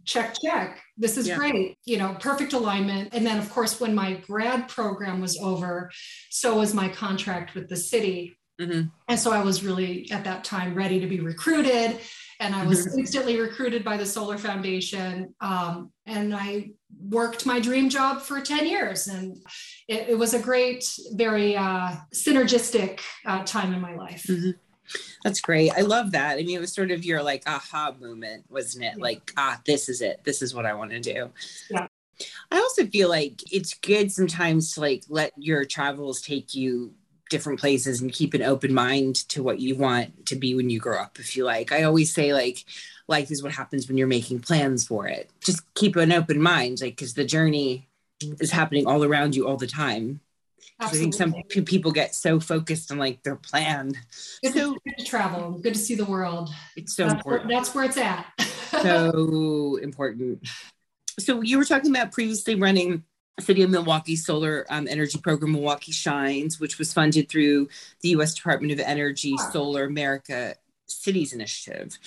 check 0.04 0.34
check 0.42 0.82
this 0.98 1.16
is 1.16 1.28
yeah. 1.28 1.36
great 1.36 1.78
you 1.84 1.96
know 1.96 2.16
perfect 2.18 2.52
alignment 2.52 3.14
and 3.14 3.24
then 3.24 3.38
of 3.38 3.48
course 3.50 3.80
when 3.80 3.94
my 3.94 4.14
grad 4.14 4.68
program 4.68 5.20
was 5.20 5.38
over 5.38 5.90
so 6.30 6.58
was 6.58 6.74
my 6.74 6.88
contract 6.88 7.54
with 7.54 7.68
the 7.68 7.76
city 7.76 8.36
mm-hmm. 8.60 8.88
and 9.08 9.20
so 9.20 9.32
i 9.32 9.40
was 9.40 9.64
really 9.64 10.10
at 10.10 10.24
that 10.24 10.42
time 10.42 10.74
ready 10.74 10.98
to 10.98 11.06
be 11.06 11.20
recruited 11.20 11.98
and 12.42 12.54
i 12.54 12.66
was 12.66 12.94
instantly 12.98 13.40
recruited 13.40 13.84
by 13.84 13.96
the 13.96 14.04
solar 14.06 14.36
foundation 14.36 15.34
um, 15.40 15.90
and 16.06 16.34
i 16.34 16.68
worked 17.08 17.46
my 17.46 17.58
dream 17.58 17.88
job 17.88 18.20
for 18.20 18.40
10 18.40 18.66
years 18.66 19.06
and 19.08 19.36
it, 19.88 20.10
it 20.10 20.18
was 20.18 20.34
a 20.34 20.38
great 20.38 20.84
very 21.12 21.56
uh, 21.56 21.94
synergistic 22.14 23.00
uh, 23.26 23.42
time 23.44 23.72
in 23.72 23.80
my 23.80 23.94
life 23.94 24.24
mm-hmm. 24.28 24.50
That's 25.24 25.40
great. 25.40 25.70
I 25.70 25.82
love 25.82 26.12
that. 26.12 26.32
I 26.38 26.42
mean, 26.42 26.56
it 26.56 26.60
was 26.60 26.74
sort 26.74 26.90
of 26.90 27.04
your 27.04 27.22
like 27.22 27.44
aha 27.46 27.94
moment, 27.98 28.44
wasn't 28.48 28.84
it? 28.84 28.94
Yeah. 28.96 29.02
Like, 29.02 29.32
ah, 29.36 29.60
this 29.64 29.88
is 29.88 30.02
it. 30.02 30.20
This 30.24 30.42
is 30.42 30.54
what 30.54 30.66
I 30.66 30.74
want 30.74 30.90
to 30.90 31.00
do. 31.00 31.30
Yeah. 31.70 31.86
I 32.50 32.56
also 32.58 32.86
feel 32.86 33.08
like 33.08 33.40
it's 33.52 33.74
good 33.74 34.12
sometimes 34.12 34.74
to 34.74 34.80
like 34.80 35.04
let 35.08 35.32
your 35.36 35.64
travels 35.64 36.20
take 36.20 36.54
you 36.54 36.92
different 37.32 37.58
places 37.58 38.02
and 38.02 38.12
keep 38.12 38.34
an 38.34 38.42
open 38.42 38.72
mind 38.74 39.16
to 39.30 39.42
what 39.42 39.58
you 39.58 39.74
want 39.74 40.26
to 40.26 40.36
be 40.36 40.54
when 40.54 40.68
you 40.70 40.78
grow 40.78 41.00
up. 41.00 41.18
If 41.18 41.34
you 41.34 41.44
like, 41.44 41.72
I 41.72 41.82
always 41.82 42.12
say 42.12 42.34
like 42.34 42.64
life 43.08 43.30
is 43.30 43.42
what 43.42 43.52
happens 43.52 43.88
when 43.88 43.96
you're 43.96 44.06
making 44.06 44.40
plans 44.40 44.86
for 44.86 45.08
it. 45.08 45.30
Just 45.40 45.62
keep 45.74 45.96
an 45.96 46.12
open 46.12 46.40
mind, 46.40 46.82
like 46.82 46.94
because 46.96 47.14
the 47.14 47.24
journey 47.24 47.88
is 48.38 48.52
happening 48.52 48.86
all 48.86 49.02
around 49.02 49.34
you 49.34 49.48
all 49.48 49.56
the 49.56 49.66
time. 49.66 50.20
I 50.78 50.88
think 50.88 51.14
some 51.14 51.34
people 51.48 51.92
get 51.92 52.14
so 52.14 52.38
focused 52.38 52.92
on 52.92 52.98
like 52.98 53.22
their 53.22 53.36
plan. 53.36 53.94
Good, 54.42 54.52
so, 54.54 54.76
good 54.84 54.98
to 54.98 55.04
travel, 55.04 55.52
good 55.52 55.74
to 55.74 55.80
see 55.80 55.94
the 55.94 56.04
world. 56.04 56.50
It's 56.76 56.94
so 56.94 57.04
that's 57.04 57.14
important. 57.14 57.48
Where, 57.48 57.56
that's 57.56 57.74
where 57.74 57.84
it's 57.84 57.96
at. 57.96 58.26
so 58.82 59.76
important. 59.76 60.46
So 61.18 61.40
you 61.40 61.56
were 61.56 61.64
talking 61.64 61.90
about 61.90 62.12
previously 62.12 62.56
running 62.56 63.04
City 63.40 63.62
of 63.62 63.70
Milwaukee 63.70 64.16
Solar 64.16 64.66
um, 64.68 64.86
Energy 64.88 65.18
Program, 65.18 65.52
Milwaukee 65.52 65.92
Shines, 65.92 66.60
which 66.60 66.78
was 66.78 66.92
funded 66.92 67.28
through 67.28 67.68
the 68.02 68.10
U.S. 68.10 68.34
Department 68.34 68.72
of 68.72 68.80
Energy 68.80 69.36
Solar 69.50 69.84
America 69.84 70.54
Cities 70.86 71.32
Initiative. 71.32 71.98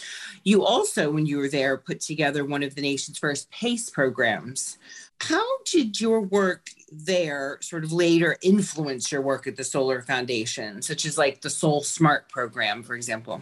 You 0.44 0.63
also, 0.63 1.12
when 1.12 1.25
you 1.25 1.38
were 1.38 1.50
there, 1.50 1.77
put 1.77 2.00
together 2.00 2.46
one 2.46 2.63
of 2.63 2.75
the 2.75 2.82
nation's 2.82 3.17
first 3.17 3.50
PACE 3.51 3.89
programs. 3.89 4.77
How 5.22 5.46
did 5.65 6.00
your 6.00 6.22
work 6.22 6.70
there 6.91 7.58
sort 7.62 7.84
of 7.84 7.91
later 7.91 8.38
influence 8.41 9.12
your 9.12 9.22
work 9.22 9.48
at 9.48 9.55
the 9.55 9.63
Solar 9.63 10.01
Foundation, 10.01 10.82
such 10.82 11.05
as 11.05 11.17
like 11.17 11.41
the 11.41 11.50
SolSmart 11.50 12.29
program, 12.29 12.84
for 12.84 12.96
example? 12.96 13.41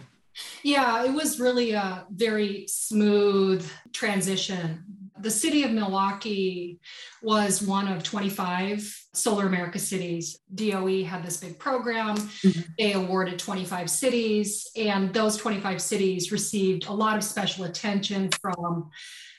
Yeah, 0.62 1.04
it 1.04 1.12
was 1.12 1.38
really 1.38 1.72
a 1.72 2.06
very 2.10 2.66
smooth 2.66 3.68
transition. 3.92 5.03
The 5.20 5.30
city 5.30 5.62
of 5.62 5.70
Milwaukee 5.70 6.80
was 7.22 7.62
one 7.62 7.86
of 7.86 8.02
25 8.02 9.06
Solar 9.14 9.46
America 9.46 9.78
cities. 9.78 10.40
DOE 10.52 11.04
had 11.04 11.22
this 11.22 11.36
big 11.36 11.58
program. 11.58 12.16
Mm-hmm. 12.16 12.60
They 12.78 12.92
awarded 12.94 13.38
25 13.38 13.88
cities, 13.88 14.68
and 14.76 15.14
those 15.14 15.36
25 15.36 15.80
cities 15.80 16.32
received 16.32 16.86
a 16.86 16.92
lot 16.92 17.16
of 17.16 17.22
special 17.22 17.64
attention 17.64 18.30
from 18.40 18.90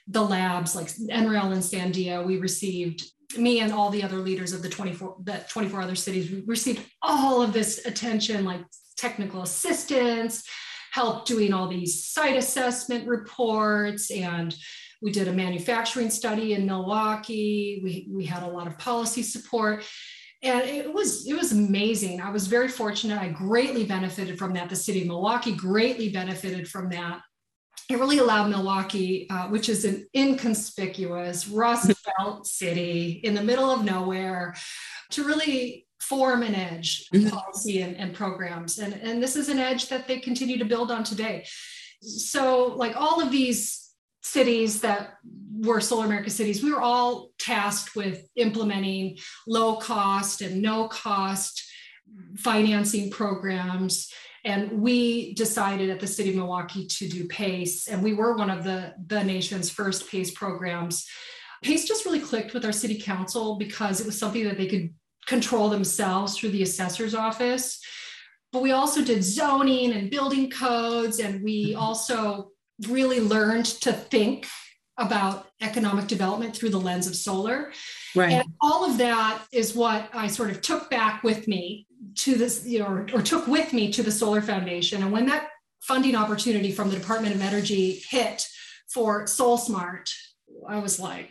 the 0.07 0.21
labs 0.21 0.75
like 0.75 0.87
NREL 0.87 1.51
and 1.51 1.61
Sandia. 1.61 2.25
We 2.25 2.37
received 2.37 3.03
me 3.37 3.59
and 3.59 3.73
all 3.73 3.89
the 3.89 4.03
other 4.03 4.17
leaders 4.17 4.53
of 4.53 4.61
the 4.61 4.69
24 4.69 5.17
the 5.23 5.43
24 5.49 5.81
other 5.81 5.95
cities 5.95 6.31
we 6.31 6.43
received 6.45 6.85
all 7.01 7.41
of 7.41 7.53
this 7.53 7.85
attention 7.85 8.45
like 8.45 8.61
technical 8.95 9.41
assistance 9.41 10.43
help 10.91 11.25
doing 11.25 11.51
all 11.51 11.67
these 11.67 12.05
site 12.05 12.37
assessment 12.37 13.07
reports 13.07 14.11
and 14.11 14.55
we 15.01 15.11
did 15.11 15.27
a 15.27 15.33
manufacturing 15.33 16.09
study 16.09 16.53
in 16.53 16.65
milwaukee 16.65 17.81
we, 17.83 18.07
we 18.11 18.25
had 18.25 18.43
a 18.43 18.47
lot 18.47 18.67
of 18.67 18.77
policy 18.77 19.23
support 19.23 19.83
and 20.43 20.61
it 20.61 20.91
was 20.91 21.27
it 21.27 21.33
was 21.33 21.51
amazing 21.51 22.21
i 22.21 22.29
was 22.29 22.47
very 22.47 22.67
fortunate 22.67 23.19
i 23.19 23.29
greatly 23.29 23.85
benefited 23.85 24.37
from 24.37 24.53
that 24.53 24.69
the 24.69 24.75
city 24.75 25.01
of 25.01 25.07
milwaukee 25.07 25.55
greatly 25.55 26.09
benefited 26.09 26.67
from 26.67 26.89
that 26.89 27.21
it 27.89 27.99
really 27.99 28.17
allowed 28.17 28.49
Milwaukee, 28.49 29.27
uh, 29.29 29.47
which 29.49 29.69
is 29.69 29.85
an 29.85 30.07
inconspicuous 30.15 31.47
Rust 31.47 31.91
Belt 32.17 32.47
city 32.47 33.21
in 33.23 33.35
the 33.35 33.43
middle 33.43 33.69
of 33.69 33.83
nowhere, 33.83 34.55
to 35.11 35.23
really 35.23 35.85
form 35.99 36.43
an 36.43 36.55
edge 36.55 37.07
mm-hmm. 37.13 37.29
policy 37.29 37.81
and, 37.81 37.95
and 37.97 38.13
programs. 38.13 38.79
And, 38.79 38.93
and 38.93 39.21
this 39.21 39.35
is 39.35 39.49
an 39.49 39.59
edge 39.59 39.89
that 39.89 40.07
they 40.07 40.19
continue 40.19 40.57
to 40.57 40.65
build 40.65 40.91
on 40.91 41.03
today. 41.03 41.45
So, 42.01 42.73
like 42.75 42.95
all 42.95 43.21
of 43.21 43.31
these 43.31 43.84
cities 44.25 44.81
that 44.81 45.17
were 45.59 45.79
Solar 45.79 46.05
America 46.05 46.29
cities, 46.29 46.63
we 46.63 46.71
were 46.71 46.81
all 46.81 47.29
tasked 47.39 47.95
with 47.95 48.27
implementing 48.35 49.17
low 49.47 49.77
cost 49.77 50.41
and 50.41 50.61
no 50.61 50.87
cost 50.87 51.63
financing 52.37 53.09
programs 53.09 54.11
and 54.45 54.79
we 54.79 55.33
decided 55.33 55.89
at 55.89 55.99
the 55.99 56.05
city 56.05 56.29
of 56.29 56.35
Milwaukee 56.35 56.85
to 56.85 57.09
do 57.09 57.27
PACE, 57.27 57.87
and 57.87 58.03
we 58.03 58.13
were 58.13 58.37
one 58.37 58.51
of 58.51 58.63
the, 58.63 58.93
the 59.07 59.23
nation's 59.23 59.71
first 59.71 60.07
PACE 60.07 60.31
programs. 60.31 61.07
PACE 61.63 61.87
just 61.87 62.05
really 62.05 62.19
clicked 62.19 62.53
with 62.53 62.63
our 62.63 62.71
city 62.71 62.99
council 62.99 63.55
because 63.55 63.99
it 63.99 64.05
was 64.05 64.19
something 64.19 64.43
that 64.43 64.55
they 64.55 64.67
could 64.67 64.93
control 65.25 65.69
themselves 65.69 66.37
through 66.37 66.51
the 66.51 66.61
assessor's 66.61 67.15
office. 67.15 67.79
But 68.51 68.61
we 68.61 68.71
also 68.71 69.03
did 69.03 69.23
zoning 69.23 69.93
and 69.93 70.11
building 70.11 70.51
codes, 70.51 71.19
and 71.19 71.43
we 71.43 71.71
mm-hmm. 71.71 71.81
also 71.81 72.51
really 72.87 73.19
learned 73.19 73.65
to 73.65 73.93
think 73.93 74.47
about 74.97 75.47
economic 75.61 76.07
development 76.07 76.55
through 76.55 76.69
the 76.69 76.79
lens 76.79 77.07
of 77.07 77.15
solar. 77.15 77.71
Right. 78.15 78.31
And 78.31 78.45
all 78.61 78.89
of 78.89 78.97
that 78.97 79.43
is 79.51 79.75
what 79.75 80.09
I 80.13 80.27
sort 80.27 80.51
of 80.51 80.61
took 80.61 80.89
back 80.89 81.23
with 81.23 81.47
me 81.47 81.85
to 82.15 82.35
this, 82.35 82.65
you 82.65 82.79
know, 82.79 82.87
or, 82.87 83.07
or 83.13 83.21
took 83.21 83.47
with 83.47 83.73
me 83.73 83.91
to 83.91 84.03
the 84.03 84.11
Solar 84.11 84.41
Foundation. 84.41 85.03
And 85.03 85.11
when 85.11 85.25
that 85.25 85.49
funding 85.81 86.15
opportunity 86.15 86.71
from 86.71 86.89
the 86.89 86.97
Department 86.97 87.35
of 87.35 87.41
Energy 87.41 88.01
hit 88.09 88.47
for 88.87 89.25
SolSmart, 89.25 90.09
I 90.67 90.79
was 90.79 90.99
like, 90.99 91.29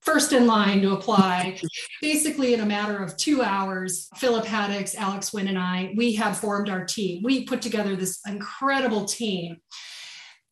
first 0.00 0.32
in 0.32 0.46
line 0.46 0.82
to 0.82 0.92
apply. 0.92 1.60
Basically, 2.02 2.54
in 2.54 2.60
a 2.60 2.66
matter 2.66 3.02
of 3.02 3.16
two 3.16 3.42
hours, 3.42 4.08
Philip 4.16 4.44
Haddix, 4.44 4.96
Alex 4.96 5.32
Wynn, 5.32 5.48
and 5.48 5.58
I, 5.58 5.92
we 5.96 6.14
had 6.14 6.32
formed 6.32 6.68
our 6.68 6.84
team. 6.84 7.22
We 7.22 7.44
put 7.44 7.62
together 7.62 7.94
this 7.94 8.20
incredible 8.26 9.04
team 9.04 9.58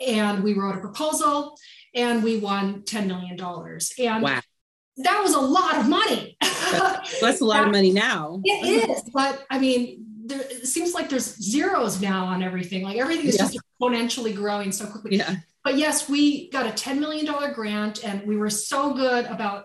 and 0.07 0.43
we 0.43 0.55
wrote 0.55 0.77
a 0.77 0.81
proposal 0.81 1.57
and 1.95 2.23
we 2.23 2.39
won 2.39 2.83
$10 2.83 3.07
million. 3.07 3.39
And 3.41 4.23
wow. 4.23 4.41
that 4.99 5.23
was 5.23 5.35
a 5.35 5.41
lot 5.41 5.79
of 5.79 5.89
money. 5.89 6.37
That's 7.21 7.41
a 7.41 7.45
lot 7.45 7.65
of 7.65 7.73
money 7.73 7.93
now. 7.93 8.41
It 8.45 8.91
is. 8.91 9.11
But 9.13 9.45
I 9.51 9.59
mean, 9.59 10.05
there, 10.25 10.41
it 10.41 10.67
seems 10.67 10.95
like 10.95 11.09
there's 11.09 11.37
zeros 11.37 12.01
now 12.01 12.27
on 12.27 12.43
everything. 12.43 12.83
Like 12.83 12.99
everything 12.99 13.27
is 13.27 13.37
yeah. 13.37 13.47
just 13.47 13.59
exponentially 13.81 14.35
growing 14.35 14.73
so 14.73 14.87
quickly. 14.87 15.17
Yeah. 15.17 15.37
But 15.65 15.77
yes, 15.77 16.09
we 16.09 16.51
got 16.51 16.67
a 16.67 16.71
$10 16.71 16.99
million 16.99 17.53
grant 17.53 18.05
and 18.05 18.27
we 18.27 18.37
were 18.37 18.51
so 18.51 18.95
good 18.95 19.27
about 19.27 19.65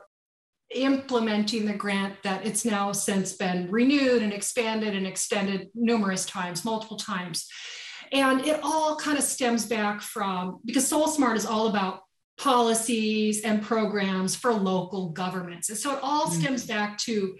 implementing 0.74 1.66
the 1.66 1.74
grant 1.74 2.16
that 2.24 2.46
it's 2.46 2.66
now 2.66 2.92
since 2.92 3.34
been 3.34 3.70
renewed 3.70 4.24
and 4.24 4.34
expanded 4.34 4.96
and 4.96 5.06
extended 5.06 5.70
numerous 5.76 6.26
times, 6.26 6.66
multiple 6.66 6.98
times. 6.98 7.48
And 8.12 8.46
it 8.46 8.60
all 8.64 8.96
kind 8.96 9.18
of 9.18 9.24
stems 9.24 9.66
back 9.66 10.02
from 10.02 10.60
because 10.66 10.90
SolSmart 10.90 11.36
is 11.36 11.46
all 11.46 11.68
about 11.68 12.02
policies 12.38 13.42
and 13.42 13.62
programs 13.62 14.36
for 14.36 14.54
local 14.54 15.10
governments. 15.10 15.70
And 15.70 15.78
so 15.78 15.94
it 15.94 16.00
all 16.02 16.28
mm-hmm. 16.28 16.42
stems 16.42 16.66
back 16.66 16.98
to 17.00 17.36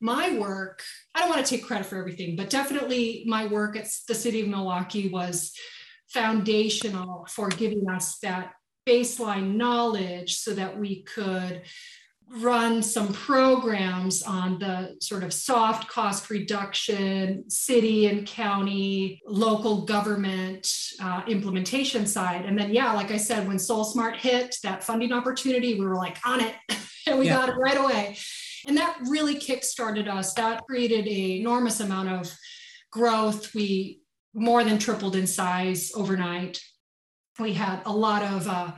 my 0.00 0.38
work. 0.38 0.82
I 1.14 1.20
don't 1.20 1.30
want 1.30 1.44
to 1.44 1.50
take 1.50 1.66
credit 1.66 1.86
for 1.86 1.98
everything, 1.98 2.36
but 2.36 2.50
definitely 2.50 3.24
my 3.26 3.46
work 3.46 3.76
at 3.76 3.88
the 4.06 4.14
city 4.14 4.40
of 4.40 4.48
Milwaukee 4.48 5.08
was 5.08 5.52
foundational 6.08 7.26
for 7.28 7.48
giving 7.48 7.88
us 7.90 8.18
that 8.18 8.52
baseline 8.86 9.56
knowledge 9.56 10.36
so 10.36 10.54
that 10.54 10.78
we 10.78 11.02
could 11.02 11.62
run 12.28 12.82
some 12.82 13.12
programs 13.12 14.22
on 14.22 14.58
the 14.58 14.96
sort 15.00 15.22
of 15.22 15.32
soft 15.32 15.88
cost 15.88 16.28
reduction, 16.28 17.48
city 17.48 18.06
and 18.06 18.26
county, 18.26 19.20
local 19.26 19.84
government 19.84 20.68
uh, 21.00 21.22
implementation 21.28 22.04
side. 22.04 22.44
And 22.44 22.58
then, 22.58 22.74
yeah, 22.74 22.92
like 22.92 23.12
I 23.12 23.16
said, 23.16 23.46
when 23.46 23.58
SolSmart 23.58 24.16
hit 24.16 24.56
that 24.64 24.82
funding 24.82 25.12
opportunity, 25.12 25.78
we 25.78 25.86
were 25.86 25.94
like 25.94 26.18
on 26.26 26.40
it 26.40 26.54
and 27.06 27.18
we 27.18 27.26
yeah. 27.26 27.36
got 27.36 27.48
it 27.50 27.56
right 27.56 27.78
away. 27.78 28.16
And 28.66 28.76
that 28.76 28.98
really 29.08 29.36
kickstarted 29.36 30.08
us. 30.08 30.34
That 30.34 30.66
created 30.66 31.06
an 31.06 31.12
enormous 31.12 31.78
amount 31.78 32.08
of 32.08 32.32
growth. 32.90 33.54
We 33.54 34.00
more 34.34 34.64
than 34.64 34.78
tripled 34.78 35.14
in 35.14 35.26
size 35.26 35.92
overnight. 35.94 36.60
We 37.38 37.52
had 37.52 37.82
a 37.86 37.92
lot 37.92 38.22
of 38.22 38.48
uh, 38.48 38.72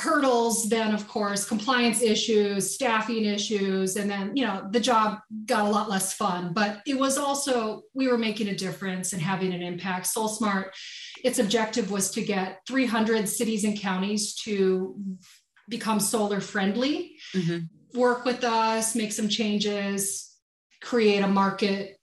hurdles 0.00 0.68
then 0.68 0.94
of 0.94 1.08
course 1.08 1.44
compliance 1.44 2.02
issues 2.02 2.74
staffing 2.74 3.24
issues 3.24 3.96
and 3.96 4.08
then 4.08 4.34
you 4.36 4.46
know 4.46 4.66
the 4.70 4.80
job 4.80 5.18
got 5.46 5.66
a 5.66 5.68
lot 5.68 5.90
less 5.90 6.14
fun 6.14 6.52
but 6.52 6.80
it 6.86 6.98
was 6.98 7.18
also 7.18 7.82
we 7.94 8.08
were 8.08 8.18
making 8.18 8.48
a 8.48 8.54
difference 8.54 9.12
and 9.12 9.20
having 9.20 9.52
an 9.52 9.62
impact 9.62 10.06
solsmart 10.06 10.70
its 11.24 11.38
objective 11.38 11.90
was 11.90 12.10
to 12.10 12.22
get 12.22 12.60
300 12.68 13.28
cities 13.28 13.64
and 13.64 13.78
counties 13.78 14.34
to 14.34 14.96
become 15.68 15.98
solar 15.98 16.40
friendly 16.40 17.16
mm-hmm. 17.34 17.98
work 17.98 18.24
with 18.24 18.44
us 18.44 18.94
make 18.94 19.12
some 19.12 19.28
changes 19.28 20.36
create 20.80 21.20
a 21.20 21.28
market 21.28 21.97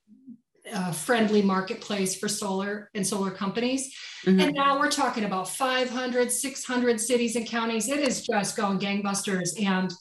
uh, 0.73 0.91
friendly 0.91 1.41
marketplace 1.41 2.15
for 2.15 2.27
solar 2.27 2.89
and 2.93 3.05
solar 3.05 3.31
companies. 3.31 3.95
Mm-hmm. 4.25 4.39
And 4.39 4.53
now 4.55 4.79
we're 4.79 4.91
talking 4.91 5.23
about 5.23 5.49
500, 5.49 6.31
600 6.31 6.99
cities 6.99 7.35
and 7.35 7.45
counties. 7.45 7.89
It 7.89 7.99
is 7.99 8.25
just 8.25 8.57
going 8.57 8.79
gangbusters. 8.79 9.61
And 9.63 9.91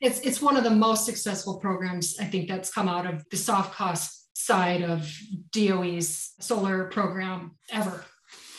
it's, 0.00 0.20
it's 0.20 0.42
one 0.42 0.56
of 0.56 0.64
the 0.64 0.70
most 0.70 1.04
successful 1.04 1.58
programs, 1.58 2.18
I 2.20 2.24
think, 2.24 2.48
that's 2.48 2.72
come 2.72 2.88
out 2.88 3.06
of 3.06 3.24
the 3.30 3.36
soft 3.36 3.74
cost 3.74 4.28
side 4.36 4.82
of 4.82 5.10
DOE's 5.50 6.34
solar 6.40 6.84
program 6.84 7.52
ever. 7.70 8.04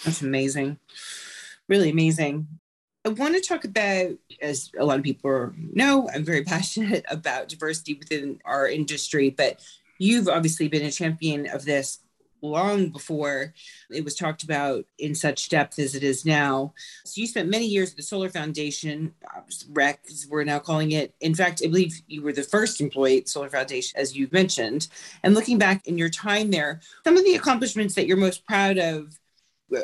That's 0.03 0.21
amazing. 0.21 0.79
Really 1.69 1.89
amazing. 1.89 2.47
I 3.05 3.09
want 3.09 3.35
to 3.35 3.41
talk 3.41 3.63
about, 3.63 4.11
as 4.41 4.69
a 4.77 4.83
lot 4.83 4.97
of 4.97 5.03
people 5.03 5.53
know, 5.55 6.09
I'm 6.13 6.25
very 6.25 6.43
passionate 6.45 7.05
about 7.09 7.47
diversity 7.47 7.93
within 7.93 8.39
our 8.43 8.67
industry, 8.67 9.29
but 9.29 9.61
you've 9.99 10.27
obviously 10.27 10.67
been 10.67 10.85
a 10.85 10.91
champion 10.91 11.47
of 11.47 11.65
this 11.65 11.99
long 12.41 12.89
before 12.89 13.53
it 13.89 14.03
was 14.03 14.15
talked 14.15 14.43
about 14.43 14.85
in 14.99 15.15
such 15.15 15.49
depth 15.49 15.79
as 15.79 15.95
it 15.95 16.03
is 16.03 16.25
now. 16.25 16.73
So 17.05 17.19
you 17.21 17.27
spent 17.27 17.49
many 17.49 17.65
years 17.65 17.91
at 17.91 17.97
the 17.97 18.03
Solar 18.03 18.29
Foundation, 18.29 19.13
REC, 19.69 19.99
we're 20.29 20.43
now 20.43 20.59
calling 20.59 20.91
it. 20.91 21.13
In 21.21 21.33
fact, 21.33 21.61
I 21.63 21.67
believe 21.67 21.99
you 22.07 22.21
were 22.21 22.33
the 22.33 22.43
first 22.43 22.81
employee 22.81 23.19
at 23.19 23.29
Solar 23.29 23.49
Foundation, 23.49 23.99
as 23.99 24.15
you've 24.15 24.33
mentioned. 24.33 24.87
And 25.23 25.33
looking 25.33 25.57
back 25.57 25.87
in 25.87 25.97
your 25.97 26.09
time 26.09 26.51
there, 26.51 26.81
some 27.03 27.17
of 27.17 27.25
the 27.25 27.35
accomplishments 27.35 27.95
that 27.95 28.07
you're 28.07 28.17
most 28.17 28.45
proud 28.45 28.77
of 28.77 29.17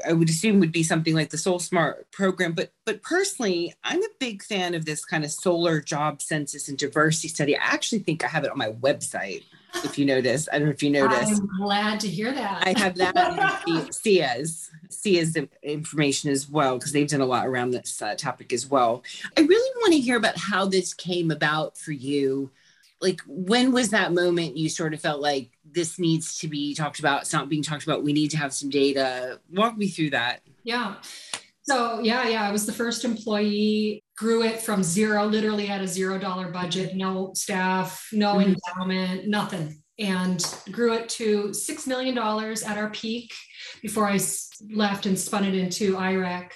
I 0.07 0.13
would 0.13 0.29
assume 0.29 0.61
would 0.61 0.71
be 0.71 0.81
something 0.81 1.13
like 1.13 1.29
the 1.29 1.35
SolSmart 1.35 2.05
program. 2.13 2.53
But 2.53 2.71
but 2.85 3.03
personally, 3.03 3.73
I'm 3.83 4.01
a 4.01 4.07
big 4.17 4.41
fan 4.41 4.75
of 4.75 4.85
this 4.85 5.03
kind 5.03 5.25
of 5.25 5.31
solar 5.31 5.81
job 5.81 6.21
census 6.21 6.69
and 6.69 6.77
diversity 6.77 7.27
study. 7.27 7.57
I 7.57 7.63
actually 7.63 7.99
think 7.99 8.23
I 8.23 8.27
have 8.27 8.45
it 8.45 8.51
on 8.51 8.57
my 8.57 8.71
website 8.71 9.43
if 9.83 9.97
you 9.97 10.05
notice. 10.05 10.47
I 10.51 10.59
don't 10.59 10.67
know 10.67 10.73
if 10.73 10.83
you 10.83 10.89
noticed. 10.89 11.41
I'm 11.41 11.49
glad 11.57 11.99
to 12.01 12.07
hear 12.07 12.31
that. 12.33 12.63
I 12.65 12.79
have 12.79 12.95
that 12.95 13.63
SEIA's, 13.91 14.69
SEIA's 14.89 15.37
information 15.61 16.31
as 16.31 16.49
well, 16.49 16.77
because 16.77 16.91
they've 16.91 17.07
done 17.07 17.21
a 17.21 17.25
lot 17.25 17.47
around 17.47 17.71
this 17.71 18.01
uh, 18.01 18.15
topic 18.15 18.53
as 18.53 18.69
well. 18.69 19.03
I 19.37 19.41
really 19.41 19.71
want 19.81 19.93
to 19.93 19.99
hear 19.99 20.17
about 20.17 20.37
how 20.37 20.65
this 20.65 20.93
came 20.93 21.31
about 21.31 21.77
for 21.77 21.91
you. 21.91 22.51
Like, 23.01 23.21
when 23.27 23.71
was 23.71 23.89
that 23.89 24.13
moment 24.13 24.57
you 24.57 24.69
sort 24.69 24.93
of 24.93 25.01
felt 25.01 25.21
like 25.21 25.49
this 25.69 25.99
needs 25.99 26.39
to 26.39 26.47
be 26.47 26.73
talked 26.73 26.99
about? 26.99 27.23
It's 27.23 27.33
not 27.33 27.49
being 27.49 27.63
talked 27.63 27.83
about. 27.83 28.03
We 28.03 28.13
need 28.13 28.31
to 28.31 28.37
have 28.37 28.53
some 28.53 28.69
data. 28.69 29.39
Walk 29.51 29.77
me 29.77 29.87
through 29.87 30.11
that. 30.11 30.41
Yeah. 30.63 30.95
So, 31.63 31.99
yeah, 31.99 32.27
yeah, 32.27 32.47
I 32.47 32.51
was 32.51 32.65
the 32.65 32.73
first 32.73 33.05
employee 33.05 34.02
grew 34.15 34.43
it 34.43 34.59
from 34.59 34.83
zero, 34.83 35.25
literally 35.25 35.65
had 35.65 35.81
a 35.81 35.87
zero 35.87 36.17
dollar 36.17 36.49
budget, 36.49 36.95
no 36.95 37.31
staff, 37.33 38.07
no 38.11 38.35
mm-hmm. 38.35 38.53
endowment, 38.53 39.27
nothing. 39.27 39.81
And 39.99 40.43
grew 40.71 40.93
it 40.93 41.07
to 41.09 41.49
$6 41.49 41.87
million 41.87 42.17
at 42.17 42.77
our 42.77 42.89
peak 42.89 43.31
before 43.81 44.07
I 44.07 44.19
left 44.73 45.05
and 45.05 45.17
spun 45.17 45.45
it 45.45 45.53
into 45.53 45.95
IREC. 45.95 46.51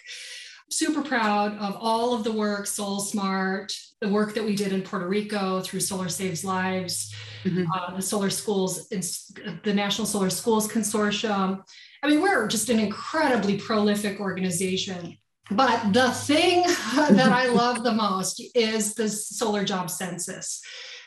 Super 0.71 1.01
proud 1.01 1.55
of 1.59 1.77
all 1.79 2.13
of 2.13 2.23
the 2.23 2.31
work, 2.31 2.65
SolSmart, 2.65 3.71
the 4.01 4.09
work 4.09 4.33
that 4.33 4.43
we 4.43 4.55
did 4.55 4.73
in 4.73 4.81
Puerto 4.81 5.07
Rico 5.07 5.61
through 5.61 5.79
Solar 5.79 6.09
Saves 6.09 6.43
Lives, 6.43 7.13
mm-hmm. 7.43 7.71
uh, 7.71 7.95
the 7.95 8.01
Solar 8.01 8.31
Schools, 8.31 8.89
the 8.89 9.73
National 9.73 10.07
Solar 10.07 10.31
Schools 10.31 10.67
Consortium. 10.67 11.61
I 12.03 12.09
mean, 12.09 12.21
we're 12.21 12.47
just 12.47 12.69
an 12.69 12.79
incredibly 12.79 13.57
prolific 13.57 14.19
organization 14.19 15.17
but 15.51 15.93
the 15.93 16.11
thing 16.11 16.63
that 16.95 17.31
I 17.31 17.47
love 17.49 17.83
the 17.83 17.93
most 17.93 18.41
is 18.55 18.93
the 18.93 19.09
solar 19.09 19.63
job 19.63 19.89
census. 19.89 20.61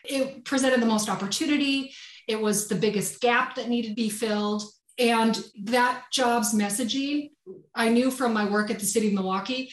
It 0.04 0.44
presented 0.44 0.80
the 0.80 0.86
most 0.86 1.08
opportunity. 1.08 1.92
It 2.26 2.40
was 2.40 2.68
the 2.68 2.74
biggest 2.74 3.20
gap 3.20 3.56
that 3.56 3.68
needed 3.68 3.88
to 3.88 3.94
be 3.94 4.08
filled. 4.08 4.62
And 4.98 5.42
that 5.64 6.04
jobs 6.12 6.54
messaging, 6.54 7.30
I 7.74 7.88
knew 7.88 8.10
from 8.10 8.32
my 8.32 8.48
work 8.48 8.70
at 8.70 8.78
the 8.78 8.86
city 8.86 9.08
of 9.08 9.14
Milwaukee, 9.14 9.70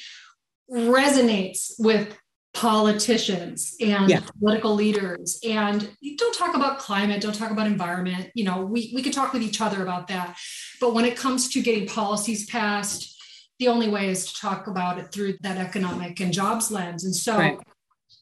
resonates 0.70 1.74
with 1.80 2.18
politicians 2.54 3.76
and 3.80 4.10
yeah. 4.10 4.22
political 4.40 4.74
leaders 4.74 5.40
and 5.48 5.92
don't 6.16 6.34
talk 6.36 6.56
about 6.56 6.80
climate 6.80 7.22
don't 7.22 7.36
talk 7.36 7.52
about 7.52 7.68
environment 7.68 8.32
you 8.34 8.44
know 8.44 8.62
we, 8.62 8.92
we 8.96 9.04
could 9.04 9.14
talk 9.14 9.32
with 9.32 9.44
each 9.44 9.62
other 9.62 9.84
about 9.84 10.08
that 10.08 10.36
but 10.82 10.96
when 10.96 11.06
it 11.06 11.16
comes 11.16 11.50
to 11.50 11.62
getting 11.62 11.88
policies 11.88 12.48
passed 12.48 13.17
the 13.60 13.68
only 13.68 13.90
way 13.90 14.10
is 14.10 14.32
to 14.32 14.40
talk 14.40 14.68
about 14.68 15.00
it 15.00 15.12
through 15.12 15.38
that 15.42 15.58
economic 15.58 16.20
and 16.20 16.34
jobs 16.34 16.72
lens. 16.72 17.04
And 17.04 17.16
so 17.16 17.38
right. 17.38 17.60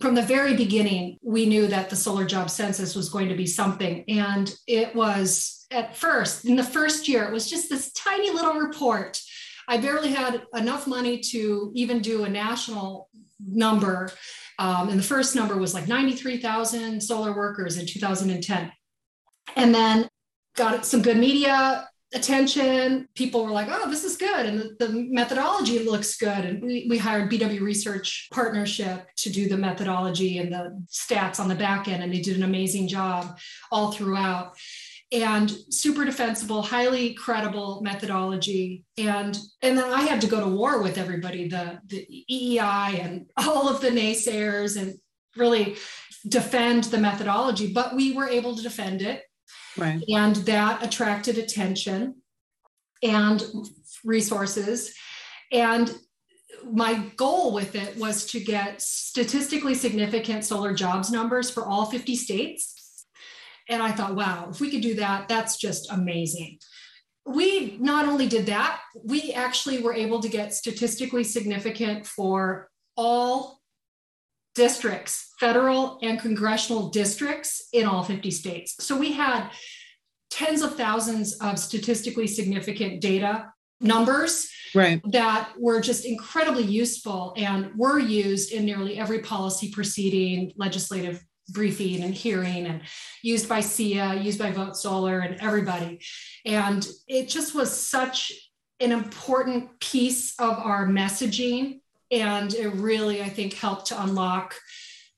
from 0.01 0.15
the 0.15 0.21
very 0.21 0.55
beginning, 0.55 1.17
we 1.21 1.45
knew 1.45 1.67
that 1.67 1.89
the 1.89 1.95
solar 1.95 2.25
job 2.25 2.49
census 2.49 2.95
was 2.95 3.09
going 3.09 3.29
to 3.29 3.35
be 3.35 3.45
something. 3.45 4.03
And 4.07 4.53
it 4.67 4.95
was 4.95 5.65
at 5.71 5.95
first, 5.95 6.45
in 6.45 6.55
the 6.55 6.63
first 6.63 7.07
year, 7.07 7.23
it 7.25 7.31
was 7.31 7.49
just 7.49 7.69
this 7.69 7.91
tiny 7.93 8.31
little 8.31 8.55
report. 8.55 9.21
I 9.67 9.77
barely 9.77 10.11
had 10.11 10.43
enough 10.53 10.87
money 10.87 11.19
to 11.31 11.71
even 11.73 11.99
do 11.99 12.23
a 12.23 12.29
national 12.29 13.09
number. 13.39 14.09
Um, 14.57 14.89
and 14.89 14.99
the 14.99 15.03
first 15.03 15.35
number 15.35 15.57
was 15.57 15.73
like 15.73 15.87
93,000 15.87 17.01
solar 17.01 17.35
workers 17.35 17.77
in 17.77 17.85
2010. 17.85 18.71
And 19.55 19.75
then 19.75 20.07
got 20.55 20.85
some 20.85 21.01
good 21.01 21.17
media 21.17 21.89
attention. 22.15 23.07
People 23.13 23.43
were 23.43 23.51
like, 23.51 23.67
oh, 23.69 23.89
this 23.89 24.03
is 24.03 24.15
good. 24.17 24.45
And 24.45 24.59
the, 24.59 24.75
the, 24.79 25.07
methodology 25.11 25.79
looks 25.79 26.15
good. 26.17 26.45
And 26.45 26.63
we, 26.63 26.87
we 26.89 26.97
hired 26.97 27.29
BW 27.29 27.61
Research 27.61 28.29
Partnership 28.31 29.07
to 29.17 29.29
do 29.29 29.47
the 29.47 29.57
methodology 29.57 30.37
and 30.37 30.51
the 30.51 30.83
stats 30.89 31.39
on 31.39 31.49
the 31.49 31.55
back 31.55 31.87
end. 31.87 32.01
And 32.01 32.13
they 32.13 32.21
did 32.21 32.37
an 32.37 32.43
amazing 32.43 32.87
job 32.87 33.37
all 33.71 33.91
throughout. 33.91 34.55
And 35.11 35.51
super 35.69 36.03
defensible, 36.03 36.61
highly 36.61 37.13
credible 37.13 37.81
methodology. 37.83 38.83
And, 38.97 39.37
and 39.61 39.77
then 39.77 39.91
I 39.91 40.01
had 40.01 40.21
to 40.21 40.27
go 40.27 40.39
to 40.39 40.47
war 40.47 40.81
with 40.81 40.97
everybody, 40.97 41.47
the, 41.47 41.79
the 41.85 42.07
EEI 42.31 43.03
and 43.03 43.25
all 43.37 43.69
of 43.69 43.81
the 43.81 43.89
naysayers 43.89 44.81
and 44.81 44.95
really 45.35 45.75
defend 46.27 46.85
the 46.85 46.97
methodology. 46.97 47.71
But 47.71 47.95
we 47.95 48.13
were 48.13 48.27
able 48.27 48.55
to 48.55 48.63
defend 48.63 49.01
it 49.01 49.21
Right. 49.77 50.03
And 50.09 50.35
that 50.37 50.83
attracted 50.83 51.37
attention 51.37 52.21
and 53.03 53.43
resources. 54.03 54.93
And 55.51 55.93
my 56.63 56.95
goal 57.17 57.53
with 57.53 57.75
it 57.75 57.97
was 57.97 58.25
to 58.27 58.39
get 58.39 58.81
statistically 58.81 59.75
significant 59.75 60.45
solar 60.45 60.73
jobs 60.73 61.11
numbers 61.11 61.49
for 61.49 61.65
all 61.65 61.85
50 61.85 62.15
states. 62.15 63.05
And 63.67 63.81
I 63.81 63.91
thought, 63.91 64.15
wow, 64.15 64.47
if 64.51 64.59
we 64.59 64.69
could 64.69 64.81
do 64.81 64.95
that, 64.95 65.27
that's 65.27 65.57
just 65.57 65.91
amazing. 65.91 66.59
We 67.25 67.77
not 67.79 68.07
only 68.07 68.27
did 68.27 68.45
that, 68.45 68.81
we 69.03 69.33
actually 69.33 69.81
were 69.81 69.93
able 69.93 70.21
to 70.21 70.29
get 70.29 70.53
statistically 70.53 71.23
significant 71.23 72.05
for 72.05 72.69
all 72.95 73.61
districts, 74.55 75.33
federal 75.39 75.99
and 76.01 76.19
congressional 76.19 76.89
districts 76.89 77.67
in 77.73 77.85
all 77.85 78.03
50 78.03 78.31
states. 78.31 78.83
So 78.83 78.97
we 78.97 79.11
had 79.11 79.49
tens 80.29 80.61
of 80.61 80.75
thousands 80.75 81.37
of 81.39 81.59
statistically 81.59 82.27
significant 82.27 83.01
data 83.01 83.51
numbers 83.79 84.49
right. 84.73 85.01
that 85.11 85.49
were 85.57 85.81
just 85.81 86.05
incredibly 86.05 86.63
useful 86.63 87.33
and 87.37 87.75
were 87.75 87.99
used 87.99 88.51
in 88.51 88.65
nearly 88.65 88.97
every 88.97 89.19
policy 89.19 89.71
proceeding, 89.71 90.53
legislative 90.55 91.23
briefing 91.49 92.03
and 92.03 92.13
hearing 92.13 92.65
and 92.65 92.81
used 93.21 93.47
by 93.47 93.59
SEIA, 93.59 94.23
used 94.23 94.39
by 94.39 94.51
Vote 94.51 94.75
Solar 94.75 95.19
and 95.19 95.39
everybody. 95.41 95.99
And 96.45 96.85
it 97.07 97.29
just 97.29 97.53
was 97.53 97.71
such 97.71 98.31
an 98.79 98.91
important 98.91 99.79
piece 99.79 100.37
of 100.39 100.57
our 100.57 100.87
messaging 100.87 101.81
and 102.15 102.53
it 102.53 102.69
really, 102.69 103.21
I 103.21 103.29
think, 103.29 103.53
helped 103.53 103.87
to 103.87 104.01
unlock 104.01 104.55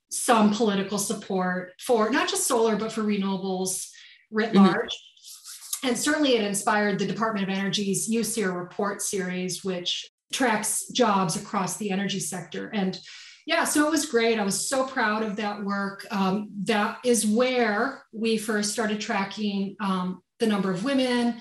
some 0.09 0.53
political 0.53 0.97
support 0.97 1.73
for 1.79 2.09
not 2.09 2.29
just 2.29 2.47
solar, 2.47 2.75
but 2.75 2.91
for 2.91 3.03
renewables 3.03 3.89
writ 4.31 4.53
mm-hmm. 4.53 4.65
large. 4.65 4.89
Mm-hmm. 4.89 5.87
And 5.87 5.97
certainly 5.97 6.35
it 6.35 6.43
inspired 6.43 6.97
the 6.97 7.05
Department 7.05 7.49
of 7.49 7.55
Energy's 7.55 8.09
USEER 8.09 8.51
report 8.51 9.01
series, 9.01 9.63
which 9.63 10.09
tracks 10.33 10.87
jobs 10.87 11.35
across 11.35 11.77
the 11.77 11.91
energy 11.91 12.19
sector. 12.19 12.69
And 12.69 12.99
yeah, 13.45 13.63
so 13.63 13.87
it 13.87 13.91
was 13.91 14.07
great. 14.07 14.39
I 14.39 14.43
was 14.43 14.67
so 14.67 14.85
proud 14.87 15.23
of 15.23 15.35
that 15.37 15.63
work. 15.63 16.05
Um, 16.11 16.49
that 16.63 16.97
is 17.05 17.25
where 17.25 18.03
we 18.11 18.37
first 18.37 18.73
started 18.73 18.99
tracking 18.99 19.75
um, 19.79 20.21
the 20.39 20.47
number 20.47 20.71
of 20.71 20.83
women, 20.83 21.39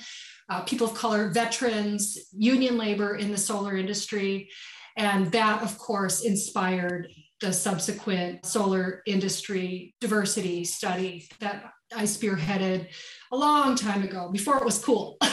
uh, 0.48 0.60
people 0.62 0.86
of 0.86 0.94
color, 0.94 1.30
veterans, 1.30 2.16
union 2.32 2.78
labor 2.78 3.16
in 3.16 3.32
the 3.32 3.38
solar 3.38 3.76
industry. 3.76 4.50
And 4.96 5.30
that, 5.32 5.62
of 5.62 5.78
course, 5.78 6.22
inspired 6.22 7.08
the 7.40 7.52
subsequent 7.52 8.46
solar 8.46 9.02
industry 9.06 9.94
diversity 10.00 10.64
study 10.64 11.28
that 11.40 11.64
I 11.94 12.04
spearheaded 12.04 12.88
a 13.30 13.36
long 13.36 13.76
time 13.76 14.02
ago 14.02 14.30
before 14.32 14.56
it 14.56 14.64
was 14.64 14.82
cool. 14.82 15.18
and 15.20 15.30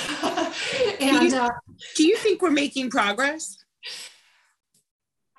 do 0.99 1.26
you, 1.26 1.36
uh, 1.36 1.49
do 1.95 2.06
you 2.06 2.17
think 2.17 2.41
we're 2.41 2.52
making 2.52 2.89
progress? 2.89 3.58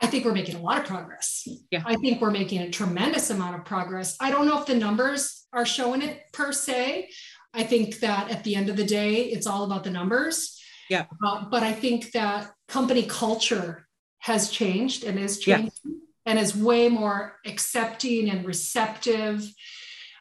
I 0.00 0.06
think 0.06 0.24
we're 0.24 0.34
making 0.34 0.56
a 0.56 0.60
lot 0.60 0.78
of 0.78 0.84
progress. 0.84 1.46
Yeah. 1.70 1.82
I 1.86 1.96
think 1.96 2.20
we're 2.20 2.30
making 2.30 2.62
a 2.62 2.70
tremendous 2.70 3.30
amount 3.30 3.56
of 3.56 3.64
progress. 3.64 4.16
I 4.20 4.30
don't 4.30 4.46
know 4.46 4.58
if 4.58 4.66
the 4.66 4.74
numbers 4.74 5.46
are 5.52 5.64
showing 5.64 6.02
it 6.02 6.20
per 6.32 6.52
se. 6.52 7.08
I 7.54 7.62
think 7.62 8.00
that 8.00 8.30
at 8.30 8.42
the 8.44 8.56
end 8.56 8.68
of 8.68 8.76
the 8.76 8.84
day, 8.84 9.22
it's 9.24 9.46
all 9.46 9.64
about 9.64 9.84
the 9.84 9.90
numbers. 9.90 10.60
Yeah. 10.90 11.06
Uh, 11.24 11.44
but 11.50 11.62
I 11.62 11.72
think 11.72 12.12
that 12.12 12.50
company 12.68 13.04
culture 13.04 13.86
has 14.24 14.48
changed 14.48 15.04
and 15.04 15.18
is 15.18 15.38
changing 15.38 15.70
yeah. 15.84 15.90
and 16.24 16.38
is 16.38 16.56
way 16.56 16.88
more 16.88 17.36
accepting 17.44 18.30
and 18.30 18.46
receptive 18.46 19.46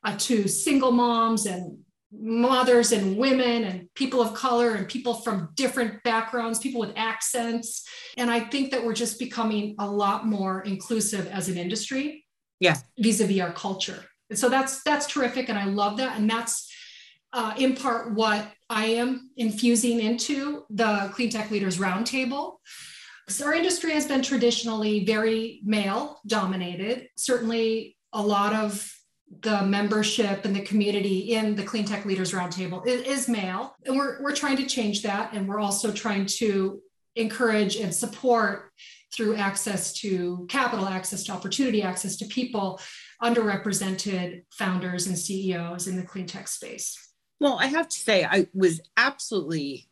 uh, 0.04 0.14
to 0.18 0.46
single 0.50 0.92
moms 0.92 1.46
and 1.46 1.78
mothers 2.12 2.92
and 2.92 3.18
women 3.18 3.64
and 3.64 3.88
people 3.96 4.22
of 4.22 4.34
color 4.34 4.76
and 4.76 4.90
people 4.90 5.14
from 5.14 5.50
different 5.56 6.04
backgrounds, 6.04 6.60
people 6.60 6.82
with 6.82 6.92
accents. 6.98 7.88
And 8.18 8.30
I 8.30 8.42
think 8.42 8.72
that 8.72 8.84
we're 8.84 8.94
just 8.94 9.20
becoming 9.20 9.76
a 9.80 9.90
lot 9.90 10.28
more 10.28 10.62
inclusive 10.64 11.26
as 11.28 11.48
an 11.48 11.58
industry. 11.58 12.26
Yeah. 12.60 12.76
Vis-a-vis 13.00 13.40
our 13.40 13.54
culture. 13.54 14.04
And 14.30 14.38
so 14.38 14.50
that's 14.50 14.84
that's 14.84 15.08
terrific. 15.08 15.48
And 15.48 15.58
I 15.58 15.66
love 15.66 15.96
that. 15.98 16.18
And 16.18 16.30
that's 16.30 16.70
uh, 17.32 17.54
in 17.58 17.74
part 17.74 18.14
what 18.14 18.52
I 18.70 18.86
am 18.88 19.32
infusing 19.38 20.02
into 20.02 20.66
the 20.70 21.10
Clean 21.14 21.30
Tech 21.30 21.52
Leaders 21.52 21.78
Roundtable. 21.78 22.58
So 23.30 23.46
our 23.46 23.54
industry 23.54 23.92
has 23.94 24.08
been 24.08 24.22
traditionally 24.22 25.06
very 25.06 25.62
male 25.64 26.20
dominated. 26.28 27.10
Certainly, 27.16 27.98
a 28.12 28.22
lot 28.22 28.54
of 28.54 28.94
the 29.42 29.64
membership 29.64 30.46
and 30.46 30.56
the 30.56 30.62
community 30.62 31.34
in 31.34 31.56
the 31.56 31.64
Clean 31.64 31.86
Tech 31.86 32.06
Leaders 32.06 32.32
Roundtable 32.32 32.86
is, 32.86 33.02
is 33.02 33.30
male. 33.30 33.76
And 33.86 33.98
we're, 33.98 34.22
we're 34.22 34.36
trying 34.36 34.58
to 34.58 34.66
change 34.66 35.02
that. 35.04 35.34
And 35.34 35.48
we're 35.48 35.60
also 35.60 35.92
trying 35.92 36.26
to 36.38 36.82
encourage 37.16 37.76
and 37.78 37.94
support 37.94 38.72
through 39.14 39.36
access 39.36 39.94
to 39.94 40.46
capital, 40.50 40.88
access 40.88 41.24
to 41.24 41.32
opportunity, 41.32 41.82
access 41.82 42.18
to 42.18 42.26
people, 42.26 42.80
underrepresented 43.22 44.44
founders 44.52 45.08
and 45.08 45.18
CEOs 45.18 45.88
in 45.88 45.96
the 45.96 46.04
clean 46.04 46.26
tech 46.26 46.48
space. 46.48 46.98
Well, 47.40 47.58
I 47.60 47.68
have 47.68 47.88
to 47.88 47.98
say, 47.98 48.26
I 48.26 48.48
was 48.54 48.82
absolutely 48.98 49.88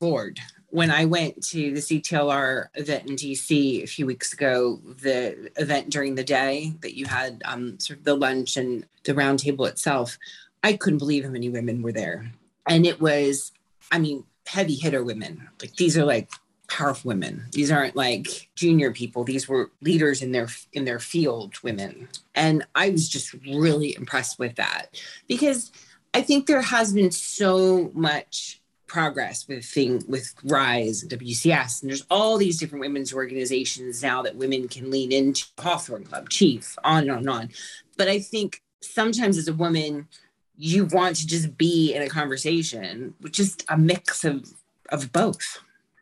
bored 0.00 0.40
when 0.70 0.90
I 0.90 1.06
went 1.06 1.42
to 1.48 1.72
the 1.72 1.80
CTLR 1.80 2.66
event 2.74 3.08
in 3.08 3.16
DC 3.16 3.82
a 3.82 3.86
few 3.86 4.04
weeks 4.04 4.32
ago, 4.32 4.80
the 4.84 5.50
event 5.56 5.90
during 5.90 6.14
the 6.14 6.24
day 6.24 6.74
that 6.80 6.96
you 6.96 7.06
had 7.06 7.42
um, 7.46 7.80
sort 7.80 8.00
of 8.00 8.04
the 8.04 8.14
lunch 8.14 8.56
and 8.56 8.84
the 9.04 9.14
roundtable 9.14 9.66
itself, 9.66 10.18
I 10.62 10.74
couldn't 10.74 10.98
believe 10.98 11.24
how 11.24 11.30
many 11.30 11.48
women 11.48 11.82
were 11.82 11.92
there. 11.92 12.30
And 12.68 12.86
it 12.86 13.00
was, 13.00 13.52
I 13.90 13.98
mean, 13.98 14.24
heavy 14.46 14.74
hitter 14.74 15.02
women. 15.02 15.48
Like 15.60 15.74
these 15.76 15.96
are 15.96 16.04
like 16.04 16.30
powerful 16.68 17.08
women. 17.08 17.46
These 17.52 17.70
aren't 17.70 17.96
like 17.96 18.50
junior 18.54 18.92
people. 18.92 19.24
These 19.24 19.48
were 19.48 19.70
leaders 19.80 20.20
in 20.20 20.32
their 20.32 20.48
in 20.74 20.84
their 20.84 20.98
field 20.98 21.54
women. 21.62 22.08
And 22.34 22.66
I 22.74 22.90
was 22.90 23.08
just 23.08 23.32
really 23.46 23.96
impressed 23.96 24.38
with 24.38 24.56
that 24.56 25.00
because 25.28 25.72
I 26.12 26.20
think 26.20 26.46
there 26.46 26.60
has 26.60 26.92
been 26.92 27.10
so 27.10 27.90
much 27.94 28.60
progress 28.88 29.46
with 29.46 29.64
thing 29.64 30.02
with 30.08 30.34
WRISE 30.44 31.06
wcs 31.06 31.82
and 31.82 31.90
there's 31.90 32.06
all 32.10 32.36
these 32.36 32.58
different 32.58 32.80
women's 32.80 33.12
organizations 33.12 34.02
now 34.02 34.22
that 34.22 34.34
women 34.34 34.66
can 34.66 34.90
lean 34.90 35.12
into. 35.12 35.46
Hawthorn 35.58 36.04
club 36.04 36.28
chief 36.30 36.76
on 36.82 37.02
and 37.02 37.10
on 37.12 37.18
and 37.18 37.30
on. 37.30 37.50
But 37.96 38.08
i 38.08 38.18
think 38.18 38.62
sometimes 38.80 39.38
as 39.38 39.48
a 39.48 39.52
woman 39.52 40.08
you 40.56 40.86
want 40.86 41.16
to 41.16 41.26
just 41.26 41.56
be 41.56 41.94
in 41.94 42.02
a 42.02 42.08
conversation 42.08 43.14
with 43.20 43.32
just 43.32 43.64
a 43.68 43.76
mix 43.76 44.24
of 44.24 44.52
of 44.90 45.12
both 45.12 45.60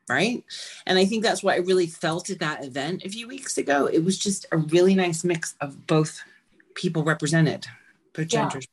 right? 0.09 0.45
And 0.87 0.99
i 0.99 1.05
think 1.05 1.25
that's 1.25 1.43
what 1.43 1.55
i 1.55 1.59
really 1.59 1.89
felt 1.89 2.31
at 2.31 2.39
that 2.39 2.65
event 2.65 3.05
a 3.05 3.09
few 3.09 3.27
weeks 3.27 3.59
ago. 3.59 3.87
It 3.87 4.05
was 4.05 4.19
just 4.19 4.47
a 4.53 4.57
really 4.57 4.95
nice 4.95 5.25
mix 5.25 5.57
of 5.61 5.87
both 5.87 6.23
people 6.75 7.03
represented 7.03 7.67
both 8.13 8.33
yeah. 8.33 8.49
genders 8.49 8.67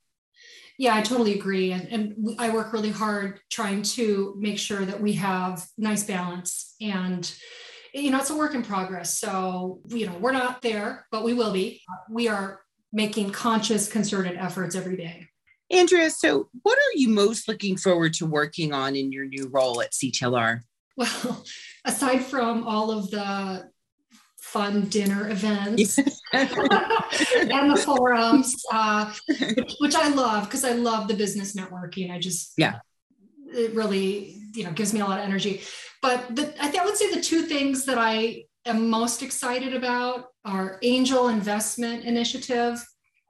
yeah, 0.78 0.96
I 0.96 1.02
totally 1.02 1.34
agree. 1.34 1.72
And, 1.72 1.88
and 1.88 2.36
I 2.40 2.50
work 2.50 2.74
really 2.74 2.92
hard 2.92 3.40
trying 3.50 3.84
to 3.84 4.36
make 4.38 4.58
sure 4.58 4.86
that 4.86 5.00
we 5.00 5.14
have 5.14 5.66
nice 5.78 6.04
balance. 6.04 6.76
And, 6.82 7.32
you 7.94 8.12
know, 8.12 8.20
it's 8.20 8.30
a 8.30 8.38
work 8.38 8.56
in 8.56 8.64
progress. 8.64 9.20
So, 9.20 9.82
you 9.88 10.08
know, 10.08 10.18
we're 10.20 10.32
not 10.32 10.62
there, 10.62 11.06
but 11.12 11.24
we 11.24 11.34
will 11.34 11.54
be. 11.54 11.82
We 12.10 12.28
are 12.28 12.62
making 12.92 13.32
conscious, 13.32 13.92
concerted 13.92 14.36
efforts 14.38 14.76
every 14.76 14.98
day. 14.98 15.28
Andrea, 15.72 16.10
so 16.10 16.50
what 16.62 16.78
are 16.78 16.96
you 16.96 17.10
most 17.10 17.48
looking 17.48 17.78
forward 17.78 18.14
to 18.16 18.26
working 18.26 18.74
on 18.74 18.96
in 18.96 19.12
your 19.12 19.26
new 19.26 19.48
role 19.48 19.82
at 19.82 19.92
CTLR? 19.92 20.62
Well, 20.96 21.46
aside 21.86 22.24
from 22.24 22.68
all 22.68 22.92
of 22.92 23.10
the 23.10 23.70
fun 24.54 24.88
dinner 24.88 25.30
events 25.32 25.98
and 26.34 26.50
the 27.72 27.82
forums, 27.84 28.56
uh, 28.72 29.12
which, 29.28 29.74
which, 29.80 29.96
I 29.96 30.10
love 30.10 30.46
because 30.46 30.64
I 30.64 30.74
love 30.74 31.08
the 31.08 31.16
business 31.16 31.56
networking. 31.56 32.12
I 32.12 32.20
just, 32.20 32.54
yeah, 32.58 32.80
it 33.48 33.74
really, 33.74 34.38
you 34.54 34.64
know, 34.64 34.72
gives 34.72 34.94
me 34.94 35.00
a 35.00 35.06
lot 35.06 35.20
of 35.20 35.26
energy. 35.26 35.62
But 36.02 36.36
the, 36.36 36.54
I, 36.64 36.68
think 36.68 36.82
I 36.82 36.86
would 36.86 36.98
say 36.98 37.14
the 37.14 37.22
two 37.22 37.44
things 37.44 37.86
that 37.86 37.98
I 37.98 38.44
am 38.66 38.90
most 38.90 39.24
excited 39.24 39.74
about 39.74 40.28
are 40.46 40.78
angel 40.84 41.30
investment 41.30 42.06
initiative 42.06 42.84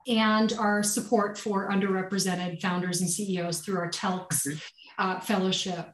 and 0.06 0.52
our 0.58 0.82
support 0.82 1.38
for 1.38 1.70
underrepresented 1.70 2.60
founders 2.60 3.00
and 3.00 3.08
CEOs 3.08 3.60
through 3.60 3.78
our 3.78 3.90
TELX 3.90 4.28
mm-hmm. 4.46 4.58
uh, 4.98 5.20
fellowship. 5.20 5.90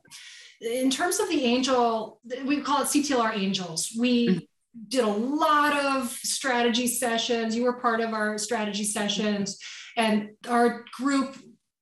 In 0.61 0.91
terms 0.91 1.21
of 1.21 1.29
the 1.29 1.45
angel, 1.45 2.21
we 2.45 2.61
call 2.61 2.83
it 2.83 2.87
CTLR 2.87 3.37
Angels. 3.37 3.97
We 3.99 4.29
mm-hmm. 4.29 4.39
Did 4.89 5.05
a 5.05 5.09
lot 5.09 5.77
of 5.77 6.09
strategy 6.11 6.87
sessions. 6.87 7.57
You 7.57 7.65
were 7.65 7.81
part 7.81 8.01
of 8.01 8.13
our 8.13 8.39
strategy 8.39 8.85
sessions, 8.85 9.59
and 9.97 10.31
our 10.49 10.85
group 10.93 11.37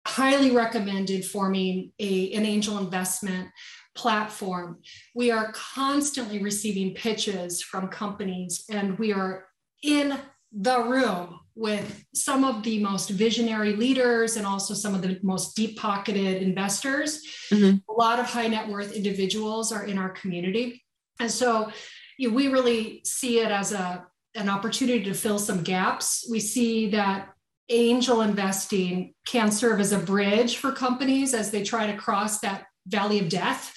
highly 0.07 0.51
recommended 0.51 1.24
forming 1.24 1.92
a, 1.98 2.33
an 2.33 2.46
angel 2.46 2.79
investment 2.79 3.48
platform. 3.94 4.79
We 5.14 5.31
are 5.31 5.53
constantly 5.53 6.42
receiving 6.42 6.94
pitches 6.94 7.62
from 7.62 7.88
companies, 7.88 8.64
and 8.70 8.98
we 8.98 9.12
are 9.12 9.46
in 9.83 10.18
the 10.53 10.83
room 10.83 11.40
with 11.55 12.05
some 12.14 12.44
of 12.44 12.62
the 12.62 12.83
most 12.83 13.11
visionary 13.11 13.74
leaders 13.74 14.37
and 14.37 14.46
also 14.46 14.72
some 14.72 14.94
of 14.94 15.03
the 15.03 15.18
most 15.22 15.57
deep 15.57 15.77
pocketed 15.77 16.42
investors. 16.42 17.22
Mm-hmm. 17.51 17.79
A 17.90 17.92
lot 17.92 18.18
of 18.18 18.27
high 18.27 18.46
net 18.46 18.68
worth 18.68 18.92
individuals 18.92 19.72
are 19.72 19.85
in 19.85 19.98
our 19.98 20.11
community. 20.11 20.83
And 21.20 21.31
so 21.31 21.70
you 22.18 22.28
know, 22.28 22.35
we 22.35 22.48
really 22.48 23.00
see 23.04 23.38
it 23.38 23.50
as 23.50 23.72
a, 23.72 24.07
an 24.35 24.48
opportunity 24.48 25.04
to 25.04 25.14
fill 25.14 25.38
some 25.38 25.62
gaps. 25.62 26.26
We 26.31 26.40
see 26.40 26.90
that 26.90 27.31
angel 27.70 28.20
investing 28.22 29.14
can 29.26 29.50
serve 29.50 29.81
as 29.81 29.92
a 29.92 29.98
bridge 29.98 30.57
for 30.57 30.72
companies 30.72 31.33
as 31.33 31.50
they 31.50 31.62
try 31.62 31.87
to 31.87 31.96
cross 31.96 32.40
that 32.40 32.64
valley 32.87 33.20
of 33.20 33.28
death. 33.28 33.74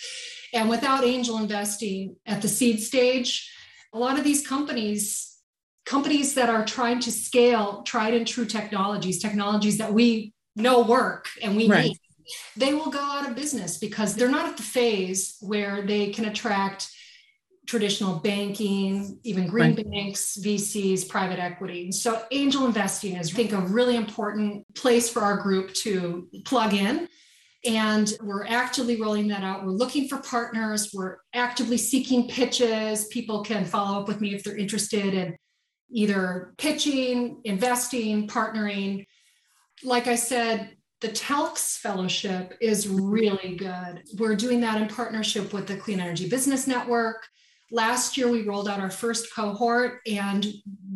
And 0.54 0.70
without 0.70 1.04
angel 1.04 1.38
investing 1.38 2.16
at 2.26 2.42
the 2.42 2.48
seed 2.48 2.82
stage, 2.82 3.50
a 3.94 4.00
lot 4.00 4.18
of 4.18 4.24
these 4.24 4.46
companies 4.46 5.28
companies 5.86 6.36
that 6.36 6.50
are 6.50 6.64
trying 6.64 7.00
to 7.00 7.12
scale 7.12 7.82
tried 7.84 8.14
and 8.14 8.28
true 8.28 8.46
technologies, 8.46 9.20
technologies 9.20 9.78
that 9.80 9.92
we 9.92 10.32
know 10.56 10.82
work 10.82 11.28
and 11.42 11.58
we 11.58 11.68
right. 11.68 11.86
need, 11.86 11.98
they 12.56 12.74
will 12.74 12.90
go 12.90 13.00
out 13.00 13.28
of 13.28 13.36
business 13.36 13.78
because 13.78 14.16
they're 14.16 14.30
not 14.30 14.48
at 14.48 14.58
the 14.58 14.64
phase 14.64 15.38
where 15.42 15.82
they 15.82 16.12
can 16.12 16.26
attract 16.26 16.88
traditional 17.72 18.20
banking, 18.20 19.18
even 19.24 19.48
green 19.48 19.76
right. 19.78 19.90
banks, 19.90 20.38
VCs, 20.44 21.08
private 21.08 21.40
equity. 21.40 21.90
So 21.94 22.22
angel 22.30 22.66
investing 22.66 23.16
is, 23.16 23.32
I 23.32 23.34
think, 23.34 23.54
a 23.54 23.62
really 23.62 23.96
important 23.96 24.66
place 24.76 25.10
for 25.10 25.22
our 25.22 25.38
group 25.38 25.74
to 25.76 26.28
plug 26.44 26.74
in. 26.74 27.08
And 27.64 28.14
we're 28.22 28.46
actively 28.46 29.02
rolling 29.02 29.30
that 29.30 29.46
out. 29.46 29.64
We're 29.64 29.72
looking 29.72 30.10
for 30.10 30.18
partners. 30.18 30.90
We're 30.94 31.20
actively 31.34 31.78
seeking 31.78 32.28
pitches. 32.28 33.06
People 33.06 33.42
can 33.42 33.64
follow 33.64 34.02
up 34.02 34.08
with 34.10 34.20
me 34.20 34.36
if 34.36 34.44
they're 34.44 34.58
interested 34.58 35.14
in 35.14 35.38
either 35.94 36.54
pitching, 36.58 37.40
investing, 37.46 38.28
partnering. 38.28 39.06
Like 39.82 40.08
I 40.08 40.16
said, 40.16 40.72
the 41.00 41.08
TELX 41.08 41.78
Fellowship 41.78 42.58
is 42.60 42.90
really 42.90 43.56
good. 43.56 44.04
We're 44.18 44.36
doing 44.36 44.60
that 44.60 44.82
in 44.82 44.90
partnership 44.90 45.54
with 45.54 45.68
the 45.68 45.78
Clean 45.78 46.02
Energy 46.02 46.28
Business 46.28 46.68
Network. 46.68 47.26
Last 47.72 48.18
year, 48.18 48.30
we 48.30 48.44
rolled 48.44 48.68
out 48.68 48.82
our 48.82 48.90
first 48.90 49.34
cohort 49.34 50.02
and 50.06 50.46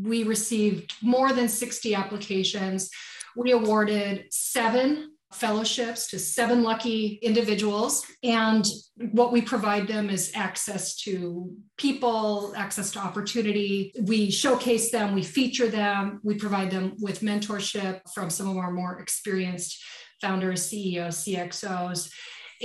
we 0.01 0.23
received 0.23 0.93
more 1.01 1.31
than 1.31 1.47
60 1.47 1.95
applications. 1.95 2.89
We 3.35 3.51
awarded 3.51 4.25
seven 4.29 5.11
fellowships 5.31 6.07
to 6.07 6.19
seven 6.19 6.63
lucky 6.63 7.19
individuals. 7.21 8.05
And 8.23 8.65
what 9.11 9.31
we 9.31 9.41
provide 9.41 9.87
them 9.87 10.09
is 10.09 10.31
access 10.35 10.95
to 10.97 11.51
people, 11.77 12.53
access 12.55 12.91
to 12.91 12.99
opportunity. 12.99 13.93
We 14.03 14.29
showcase 14.29 14.91
them, 14.91 15.13
we 15.13 15.23
feature 15.23 15.67
them, 15.67 16.19
we 16.23 16.35
provide 16.35 16.71
them 16.71 16.95
with 16.99 17.21
mentorship 17.21 18.01
from 18.13 18.29
some 18.29 18.49
of 18.49 18.57
our 18.57 18.71
more 18.71 18.99
experienced 18.99 19.83
founders, 20.21 20.65
CEOs, 20.65 21.25
CXOs. 21.25 22.09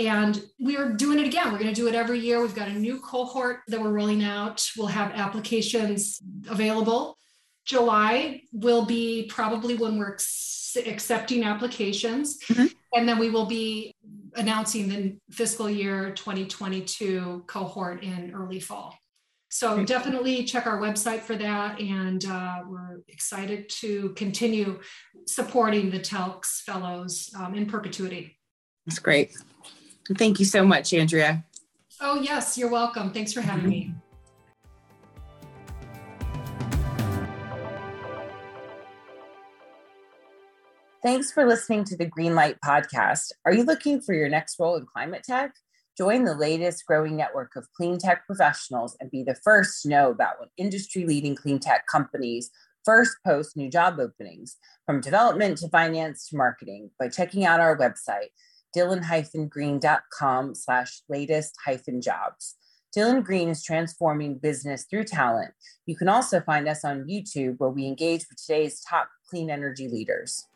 And 0.01 0.43
we 0.59 0.79
are 0.79 0.89
doing 0.89 1.19
it 1.19 1.27
again. 1.27 1.53
We're 1.53 1.59
going 1.59 1.75
to 1.75 1.79
do 1.79 1.87
it 1.87 1.95
every 1.95 2.19
year. 2.19 2.41
We've 2.41 2.55
got 2.55 2.69
a 2.69 2.73
new 2.73 3.01
cohort 3.01 3.61
that 3.69 3.79
we're 3.79 3.91
rolling 3.91 4.25
out. 4.25 4.67
We'll 4.77 4.87
have 4.87 5.13
applications 5.13 6.21
available. 6.49 7.19
July 7.67 8.43
will 8.51 8.87
be 8.87 9.27
probably 9.29 9.75
when 9.77 9.99
we're 9.99 10.17
accepting 10.87 11.45
applications. 11.45 12.39
Mm-hmm. 12.45 12.67
And 12.95 13.07
then 13.07 13.19
we 13.19 13.29
will 13.29 13.45
be 13.45 13.95
announcing 14.37 14.89
the 14.89 15.17
fiscal 15.31 15.69
year 15.69 16.13
2022 16.13 17.45
cohort 17.47 18.03
in 18.03 18.33
early 18.35 18.61
fall. 18.61 18.97
So 19.51 19.85
definitely 19.85 20.45
check 20.45 20.67
our 20.67 20.79
website 20.79 21.21
for 21.21 21.37
that. 21.37 21.79
And 21.79 22.25
uh, 22.25 22.61
we're 22.67 23.01
excited 23.09 23.69
to 23.81 24.11
continue 24.11 24.81
supporting 25.27 25.91
the 25.91 25.99
TELX 25.99 26.63
fellows 26.63 27.31
um, 27.37 27.55
in 27.55 27.67
perpetuity. 27.67 28.39
That's 28.87 28.99
great. 28.99 29.37
Thank 30.17 30.39
you 30.39 30.45
so 30.45 30.65
much, 30.65 30.93
Andrea. 30.93 31.45
Oh, 32.01 32.21
yes, 32.21 32.57
you're 32.57 32.71
welcome. 32.71 33.11
Thanks 33.11 33.33
for 33.33 33.41
having 33.41 33.69
me. 33.69 33.95
Thanks 41.03 41.33
for 41.33 41.47
listening 41.47 41.85
to 41.85 41.97
the 41.97 42.07
Greenlight 42.07 42.57
podcast. 42.65 43.33
Are 43.47 43.55
you 43.55 43.65
looking 43.65 44.01
for 44.03 44.15
your 44.15 44.29
next 44.29 44.59
role 44.59 44.77
in 44.77 44.85
climate 44.85 45.23
tech? 45.25 45.53
Join 45.97 46.25
the 46.25 46.35
latest 46.35 46.85
growing 46.87 47.17
network 47.17 47.57
of 47.57 47.67
clean 47.77 47.99
tech 47.99 48.27
professionals 48.27 48.97
and 49.01 49.11
be 49.11 49.23
the 49.23 49.35
first 49.35 49.83
to 49.83 49.89
know 49.89 50.11
about 50.11 50.39
when 50.39 50.49
industry 50.57 51.05
leading 51.05 51.35
clean 51.35 51.59
tech 51.59 51.87
companies 51.87 52.51
first 52.85 53.17
post 53.25 53.57
new 53.57 53.71
job 53.71 53.99
openings, 53.99 54.57
from 54.87 55.01
development 55.01 55.59
to 55.59 55.69
finance 55.69 56.29
to 56.29 56.37
marketing, 56.37 56.91
by 56.99 57.09
checking 57.09 57.45
out 57.45 57.61
our 57.61 57.77
website, 57.77 58.29
dylan-green.com 58.77 60.55
slash 60.55 61.03
latest 61.09 61.55
hyphen 61.65 62.01
jobs. 62.01 62.57
Dylan 62.97 63.23
Green 63.23 63.49
is 63.49 63.63
transforming 63.63 64.39
business 64.39 64.85
through 64.85 65.05
talent. 65.05 65.53
You 65.87 65.97
can 65.97 66.09
also 66.09 66.41
find 66.41 66.67
us 66.67 66.85
on 66.85 67.05
YouTube 67.05 67.59
where 67.59 67.71
we 67.71 67.87
engage 67.87 68.27
with 68.29 68.41
today's 68.45 68.81
top 68.81 69.09
clean 69.29 69.49
energy 69.49 69.89
leaders. 69.89 70.47